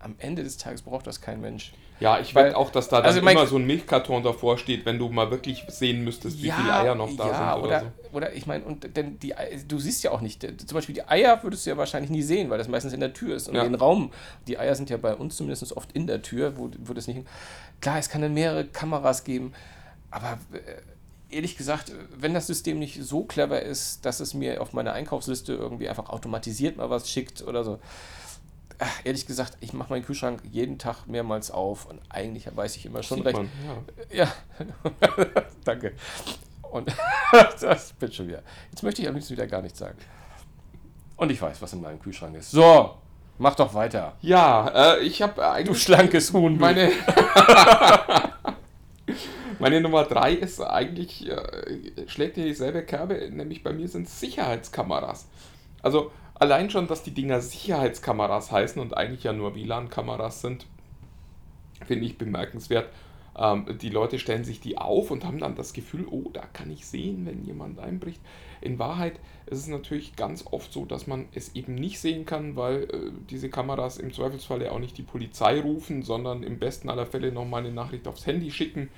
[0.00, 1.72] am Ende des Tages braucht das kein Mensch.
[2.00, 4.86] Ja, ich wette auch, dass da dann also mein- immer so ein Milchkarton davor steht,
[4.86, 7.80] wenn du mal wirklich sehen müsstest, wie viele Eier noch da ja, sind oder, oder
[7.80, 8.16] so.
[8.16, 9.34] oder ich meine, und denn die,
[9.68, 12.48] du siehst ja auch nicht, zum Beispiel die Eier würdest du ja wahrscheinlich nie sehen,
[12.48, 13.48] weil das meistens in der Tür ist.
[13.50, 13.64] Und Ja.
[13.64, 14.12] den Raum,
[14.46, 17.20] die Eier sind ja bei uns zumindest oft in der Tür, wo, wo das nicht.
[17.82, 19.52] Klar, es kann dann mehrere Kameras geben,
[20.10, 24.72] aber äh, ehrlich gesagt, wenn das System nicht so clever ist, dass es mir auf
[24.72, 27.78] meine Einkaufsliste irgendwie einfach automatisiert mal was schickt oder so.
[29.04, 33.02] Ehrlich gesagt, ich mache meinen Kühlschrank jeden Tag mehrmals auf und eigentlich weiß ich immer
[33.02, 33.36] schon Sieht recht.
[33.36, 33.48] man,
[34.10, 34.26] ja.
[34.26, 34.32] Ja,
[35.64, 35.92] danke.
[36.70, 36.92] Und
[37.60, 38.42] das bin schon wieder.
[38.70, 39.98] Jetzt möchte ich am liebsten wieder gar nichts sagen.
[41.16, 42.50] Und ich weiß, was in meinem Kühlschrank ist.
[42.52, 42.94] So,
[43.38, 44.16] mach doch weiter.
[44.22, 46.54] Ja, äh, ich habe Du eigentlich schlankes Huhn.
[46.54, 46.60] du.
[46.60, 46.90] meine
[49.58, 55.26] meine Nummer drei ist eigentlich äh, schlägt in dieselbe Kerbe, nämlich bei mir sind Sicherheitskameras.
[55.82, 60.66] Also allein schon, dass die Dinger Sicherheitskameras heißen und eigentlich ja nur WLAN-Kameras sind,
[61.86, 62.88] finde ich bemerkenswert.
[63.38, 66.70] Ähm, die Leute stellen sich die auf und haben dann das Gefühl, oh, da kann
[66.70, 68.20] ich sehen, wenn jemand einbricht.
[68.60, 72.56] In Wahrheit ist es natürlich ganz oft so, dass man es eben nicht sehen kann,
[72.56, 77.06] weil äh, diese Kameras im Zweifelsfalle auch nicht die Polizei rufen, sondern im besten aller
[77.06, 78.90] Fälle nochmal eine Nachricht aufs Handy schicken.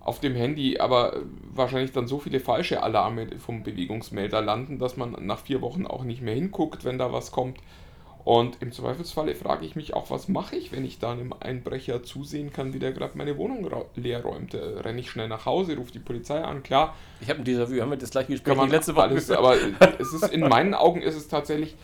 [0.00, 1.20] Auf dem Handy aber äh,
[1.52, 6.04] wahrscheinlich dann so viele falsche Alarme vom Bewegungsmelder landen, dass man nach vier Wochen auch
[6.04, 7.58] nicht mehr hinguckt, wenn da was kommt.
[8.24, 12.02] Und im Zweifelsfalle frage ich mich auch, was mache ich, wenn ich da einem Einbrecher
[12.02, 14.54] zusehen kann, wie der gerade meine Wohnung leer räumt.
[14.54, 17.80] Äh, Renne ich schnell nach Hause, rufe die Polizei an, klar, Ich habe ein Déjà-vu,
[17.80, 19.56] haben wir das gleiche Gespräch wie letzte Woche alles, aber
[19.98, 21.74] es ist in meinen Augen ist es tatsächlich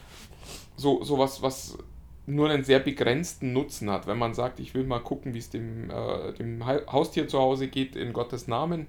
[0.76, 1.78] so, so was, was
[2.26, 4.06] nur einen sehr begrenzten Nutzen hat.
[4.06, 7.38] Wenn man sagt, ich will mal gucken, wie es dem, äh, dem Ha- Haustier zu
[7.38, 8.86] Hause geht, in Gottes Namen.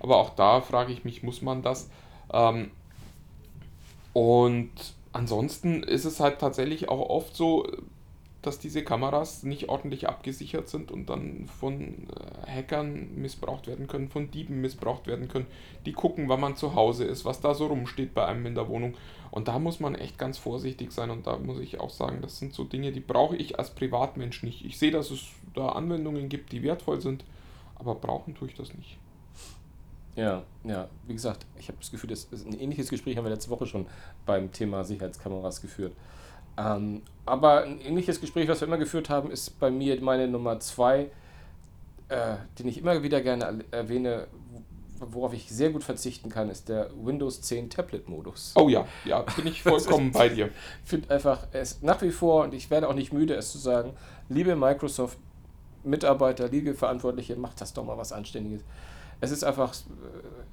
[0.00, 1.88] Aber auch da frage ich mich, muss man das?
[2.32, 2.70] Ähm,
[4.12, 4.70] und
[5.12, 7.66] ansonsten ist es halt tatsächlich auch oft so,
[8.42, 12.08] dass diese Kameras nicht ordentlich abgesichert sind und dann von
[12.46, 15.46] äh, Hackern missbraucht werden können, von Dieben missbraucht werden können,
[15.86, 18.68] die gucken, wann man zu Hause ist, was da so rumsteht bei einem in der
[18.68, 18.96] Wohnung.
[19.34, 22.38] Und da muss man echt ganz vorsichtig sein und da muss ich auch sagen, das
[22.38, 24.64] sind so Dinge, die brauche ich als Privatmensch nicht.
[24.64, 25.24] Ich sehe, dass es
[25.54, 27.24] da Anwendungen gibt, die wertvoll sind,
[27.74, 28.96] aber brauchen tue ich das nicht.
[30.14, 33.32] Ja, ja, wie gesagt, ich habe das Gefühl, das ist ein ähnliches Gespräch haben wir
[33.32, 33.86] letzte Woche schon
[34.24, 35.96] beim Thema Sicherheitskameras geführt.
[36.56, 40.60] Ähm, aber ein ähnliches Gespräch, was wir immer geführt haben, ist bei mir meine Nummer
[40.60, 41.10] zwei,
[42.08, 44.28] äh, den ich immer wieder gerne erwähne,
[45.10, 48.52] worauf ich sehr gut verzichten kann, ist der Windows 10 Tablet-Modus.
[48.56, 50.50] Oh ja, ja, bin ich vollkommen bei dir.
[50.84, 53.58] Ich finde einfach, es nach wie vor, und ich werde auch nicht müde, es zu
[53.58, 53.94] sagen,
[54.28, 55.18] liebe Microsoft
[55.84, 58.62] Mitarbeiter, liebe Verantwortliche, macht das doch mal was Anständiges.
[59.20, 59.76] Es ist einfach, äh,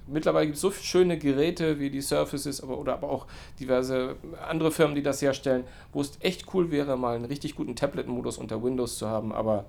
[0.07, 3.27] mittlerweile gibt es so schöne Geräte wie die Surfaces aber, oder aber auch
[3.59, 4.15] diverse
[4.47, 8.37] andere Firmen, die das herstellen, wo es echt cool wäre, mal einen richtig guten Tablet-Modus
[8.37, 9.65] unter Windows zu haben, aber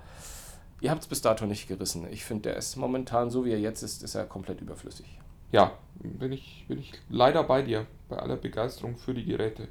[0.82, 2.06] ihr habt es bis dato nicht gerissen.
[2.10, 5.06] Ich finde, der ist momentan, so wie er jetzt ist, ist er komplett überflüssig.
[5.52, 9.68] Ja, bin ich, bin ich leider bei dir, bei aller Begeisterung für die Geräte.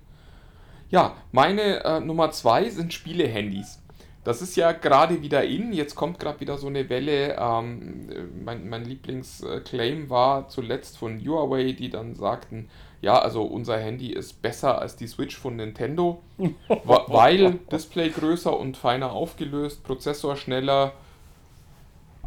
[0.90, 3.82] Ja, meine äh, Nummer zwei sind Spiele-Handys.
[4.24, 7.36] Das ist ja gerade wieder in, jetzt kommt gerade wieder so eine Welle.
[7.38, 12.70] Ähm, äh, mein mein Lieblingsclaim war zuletzt von Huawei, die dann sagten,
[13.02, 16.22] ja, also unser Handy ist besser als die Switch von Nintendo,
[16.86, 20.94] weil Display größer und feiner aufgelöst, Prozessor schneller,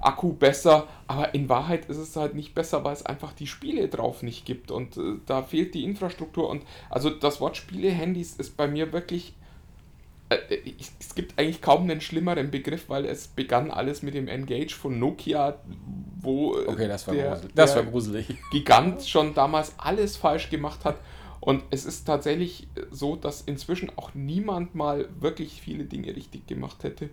[0.00, 3.88] Akku besser, aber in Wahrheit ist es halt nicht besser, weil es einfach die Spiele
[3.88, 4.70] drauf nicht gibt.
[4.70, 6.48] Und äh, da fehlt die Infrastruktur.
[6.48, 9.34] Und also das Wort Spiele-Handys ist bei mir wirklich ich,
[10.28, 14.98] es gibt eigentlich kaum einen schlimmeren Begriff, weil es begann alles mit dem Engage von
[14.98, 15.58] Nokia,
[16.20, 17.54] wo äh, Okay, das war, der, gruselig.
[17.54, 18.26] Das war gruselig.
[18.50, 20.96] Gigant schon damals alles falsch gemacht hat.
[21.40, 26.84] Und es ist tatsächlich so, dass inzwischen auch niemand mal wirklich viele Dinge richtig gemacht
[26.84, 27.10] hätte.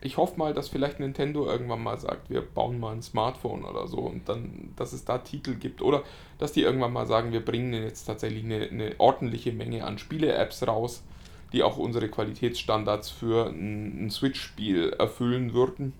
[0.00, 3.86] Ich hoffe mal, dass vielleicht Nintendo irgendwann mal sagt, wir bauen mal ein Smartphone oder
[3.86, 5.80] so und dann, dass es da Titel gibt.
[5.80, 6.02] Oder
[6.38, 10.66] dass die irgendwann mal sagen, wir bringen jetzt tatsächlich eine, eine ordentliche Menge an Spiele-Apps
[10.66, 11.04] raus,
[11.52, 15.92] die auch unsere Qualitätsstandards für ein, Switch-Spiel erfüllen würden.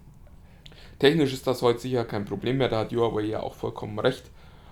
[0.99, 4.25] Technisch ist das heute sicher kein Problem mehr, da hat Huawei ja auch vollkommen recht.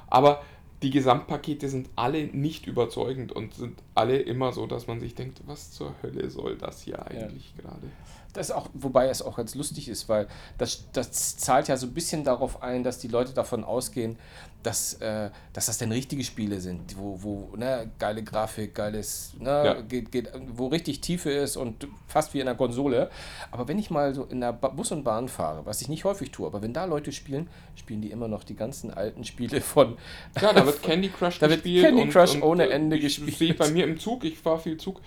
[0.09, 0.43] Aber
[0.83, 5.41] die Gesamtpakete sind alle nicht überzeugend und sind alle immer so, dass man sich denkt,
[5.47, 7.89] was zur Hölle soll das hier eigentlich gerade?
[8.33, 11.89] Das ist auch, wobei es auch ganz lustig ist, weil das, das zahlt ja so
[11.89, 14.17] ein bisschen darauf ein, dass die Leute davon ausgehen,
[14.63, 19.49] dass, äh, dass das denn richtige Spiele sind, wo, wo ne, geile Grafik, geiles, ne,
[19.65, 19.81] Ja.
[19.81, 23.11] geht, geht, wo richtig Tiefe ist und fast wie in einer Konsole.
[23.51, 26.31] Aber wenn ich mal so in der Bus und Bahn fahre, was ich nicht häufig
[26.31, 29.97] tue, aber wenn da Leute spielen, spielen die immer noch die ganzen alten Spiele von.
[30.41, 31.85] Ja, da wird Candy Crush Da wird gespielt.
[31.85, 33.37] Candy Crush ohne äh, Ende ich gespielt.
[33.37, 35.01] sehe bei mir im Zug, ich fahre viel Zug,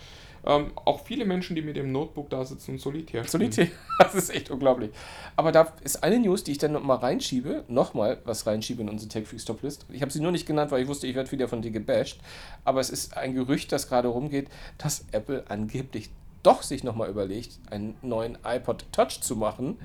[0.45, 3.51] ähm, auch viele Menschen, die mit dem Notebook da sitzen und Solitär spielen.
[3.51, 3.67] Solitär,
[3.99, 4.91] das ist echt unglaublich.
[5.35, 9.09] Aber da ist eine News, die ich dann nochmal reinschiebe, nochmal was reinschiebe in unsere
[9.09, 9.85] Tech Freaks Top List.
[9.89, 12.19] Ich habe sie nur nicht genannt, weil ich wusste, ich werde wieder von dir gebasht.
[12.65, 16.09] Aber es ist ein Gerücht, das gerade rumgeht, dass Apple angeblich
[16.43, 19.79] doch sich nochmal überlegt, einen neuen iPod Touch zu machen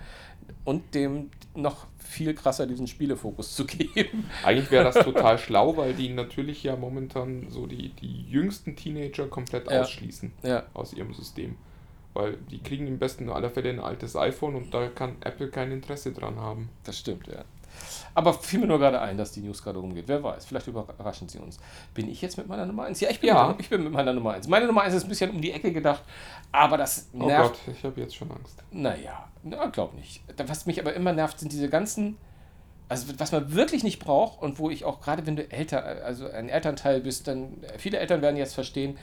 [0.64, 4.28] und dem noch viel krasser diesen Spielefokus zu geben.
[4.44, 9.26] Eigentlich wäre das total schlau, weil die natürlich ja momentan so die, die jüngsten Teenager
[9.26, 9.80] komplett Ja.
[9.82, 11.56] ausschließen Ja, aus ihrem System.
[12.14, 15.70] Weil die kriegen im besten aller Fälle ein altes iPhone und da kann Apple kein
[15.72, 16.68] Interesse dran haben.
[16.84, 17.44] das stimmt, ja.
[18.14, 20.04] Aber fiel mir nur gerade ein, dass die News gerade rumgeht.
[20.08, 21.58] Wer weiß, vielleicht überraschen sie uns.
[21.94, 23.00] Bin ich jetzt mit meiner Nummer 1?
[23.00, 23.48] Ja, ich bin, Ja.
[23.48, 24.48] Mit, ich bin mit meiner Nummer 1.
[24.48, 26.02] Meine Nummer 1 ist ein bisschen um die Ecke gedacht,
[26.52, 27.60] aber das Oh nervt.
[27.66, 28.62] Gott, ich habe jetzt schon Angst.
[28.70, 30.22] Naja, na, glaub nicht.
[30.46, 32.16] Was mich aber immer nervt, sind diese ganzen,
[32.88, 36.28] also was man wirklich nicht braucht und wo ich auch gerade, wenn du älter, also
[36.28, 38.98] ein Elternteil bist, dann, viele Eltern werden jetzt verstehen,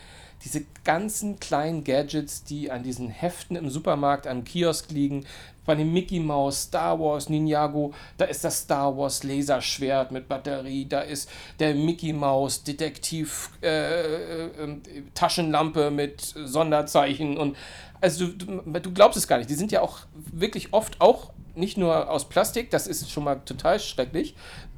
[0.46, 5.26] diese ganzen kleinen Gadgets, die an diesen Heften im Supermarkt, am Kiosk liegen,
[5.66, 10.86] bei dem Mickey Mouse, Star Wars, Ninjago, da ist das Star Wars Laserschwert mit Batterie,
[10.86, 11.30] da ist
[11.60, 14.78] der Mickey Mouse Detektiv äh, äh,
[15.16, 17.58] Taschenlampe mit Sonderzeichen und
[18.00, 19.50] also du, du glaubst es gar nicht.
[19.50, 23.42] Die sind ja auch wirklich oft auch nicht nur aus Plastik, das ist schon mal
[23.46, 24.36] total schrecklich,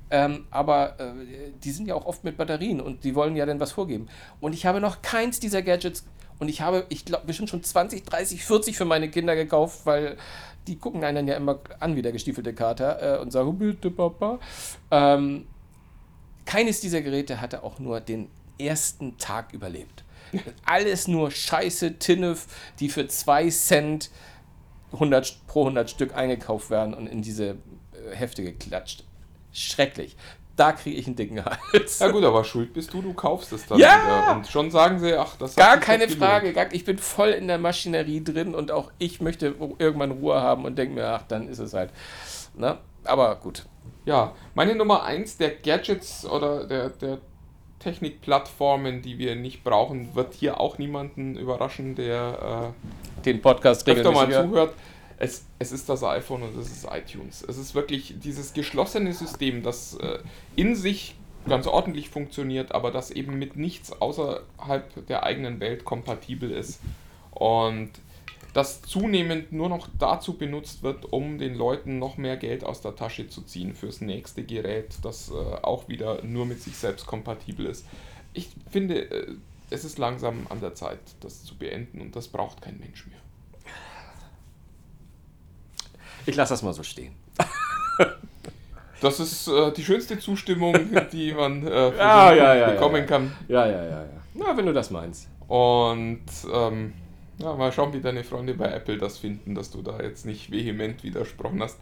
[0.10, 1.12] ähm, aber äh,
[1.64, 4.08] die sind ja auch oft mit Batterien und die wollen ja dann was vorgeben.
[4.40, 6.06] Und ich habe noch keins dieser Gadgets
[6.40, 10.18] und ich habe, ich glaube, bestimmt schon 20, 30, 40 für meine Kinder gekauft, weil
[10.68, 13.90] die gucken einen dann ja immer an wie der gestiefelte Kater äh, und sagen, bitte
[13.90, 14.40] Papa.
[14.92, 15.48] Ähm,
[16.46, 18.30] keines dieser Geräte hatte auch nur den
[18.60, 20.04] ersten Tag überlebt.
[20.66, 22.48] Alles nur scheiße Tinnef,
[22.80, 24.12] die für 2 Cent
[24.94, 27.56] 100, pro 100 Stück eingekauft werden und in diese äh,
[28.16, 29.04] Hefte geklatscht.
[29.58, 30.16] Schrecklich.
[30.56, 32.00] Da kriege ich einen dicken Hals.
[32.00, 33.90] Ja gut, aber schuld bist du, du kaufst es dann Ja!
[34.04, 34.36] wieder.
[34.38, 36.52] Und schon sagen sie, ach, das hat Gar keine Frage.
[36.54, 40.66] Gar, ich bin voll in der Maschinerie drin und auch ich möchte irgendwann Ruhe haben
[40.66, 41.92] und denke mir, ach, dann ist es halt.
[42.56, 42.80] Na?
[43.04, 43.66] Aber gut.
[44.06, 47.20] Ja, meine Nummer eins der Gadgets oder der, der
[47.80, 52.74] Technikplattformen, die wir nicht brauchen, wird hier auch niemanden überraschen, der
[53.26, 54.52] Den Podcast äh, öfter mal regelmäßig.
[54.52, 54.74] zuhört.
[55.18, 57.44] Es, es ist das iPhone und es ist iTunes.
[57.48, 60.20] Es ist wirklich dieses geschlossene System, das äh,
[60.56, 61.16] in sich
[61.48, 66.80] ganz ordentlich funktioniert, aber das eben mit nichts außerhalb der eigenen Welt kompatibel ist.
[67.32, 67.92] Und
[68.54, 72.96] das zunehmend nur noch dazu benutzt wird, um den Leuten noch mehr Geld aus der
[72.96, 77.68] Tasche zu ziehen fürs nächste Gerät, das äh, auch wieder nur mit sich selbst kompatibel
[77.68, 77.86] ist.
[78.34, 79.36] Ich finde, äh,
[79.70, 83.20] es ist langsam an der Zeit, das zu beenden und das braucht kein Mensch mehr.
[86.28, 87.16] Ich lasse das mal so stehen.
[89.00, 90.74] Das ist äh, die schönste Zustimmung,
[91.12, 93.32] die man äh, Ja, ja, ja, bekommen kann.
[93.48, 94.22] Ja, ja, ja, ja.
[94.34, 95.28] Na, wenn du das meinst.
[95.48, 96.94] Und ähm,
[97.40, 101.04] mal schauen, wie deine Freunde bei Apple das finden, dass du da jetzt nicht vehement
[101.04, 101.78] widersprochen hast.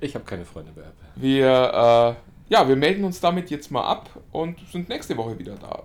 [0.00, 1.06] Ich habe keine Freunde bei Apple.
[1.16, 5.56] Wir, äh, ja, wir melden uns damit jetzt mal ab und sind nächste Woche wieder
[5.56, 5.82] da.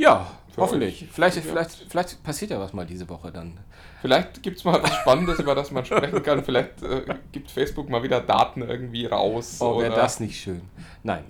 [0.00, 1.02] Ja, Für hoffentlich.
[1.02, 1.08] euch.
[1.12, 1.42] Vielleicht, Ja.
[1.42, 3.58] vielleicht, vielleicht passiert ja was mal diese Woche dann.
[4.00, 6.42] Vielleicht gibt es mal was Spannendes, über das man sprechen kann.
[6.42, 9.58] Vielleicht äh, gibt Facebook mal wieder Daten irgendwie raus.
[9.60, 10.62] Oh, wäre das nicht schön.
[11.02, 11.24] Nein.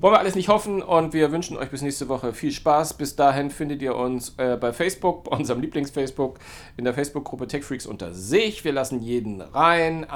[0.00, 2.94] Wollen wir alles nicht hoffen und wir wünschen euch bis nächste Woche viel Spaß.
[2.94, 6.38] Bis dahin findet ihr uns äh, bei Facebook, bei unserem Lieblings-Facebook,
[6.78, 8.64] in der Facebook-Gruppe TechFreaks unter sich.
[8.64, 10.06] Wir lassen jeden rein,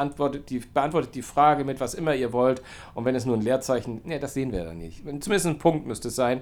[0.48, 2.62] die, beantwortet die Frage mit was immer ihr wollt.
[2.94, 5.00] Und wenn es nur ein Leerzeichen, ne, das sehen wir dann nicht.
[5.00, 6.40] Zumindest ein Punkt müsste es sein,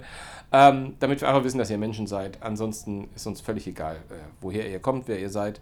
[0.53, 2.41] ähm, damit wir einfach wissen, dass ihr Menschen seid.
[2.41, 5.59] Ansonsten ist uns völlig egal, äh, woher ihr kommt, wer ihr seid.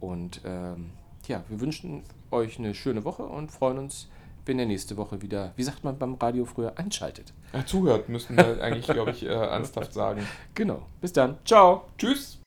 [0.00, 0.90] Und ähm,
[1.28, 2.02] ja, wir wünschen
[2.32, 4.08] euch eine schöne Woche und freuen uns,
[4.50, 7.32] wenn ihr nächste Woche wieder, wie sagt man beim Radio früher, einschaltet.
[7.52, 10.26] Ja, zuhört, müssen wir eigentlich, glaube ich, äh, ernsthaft sagen.
[10.54, 10.82] Genau.
[11.00, 11.38] Bis dann.
[11.44, 11.84] Ciao.
[11.96, 12.39] Tschüss!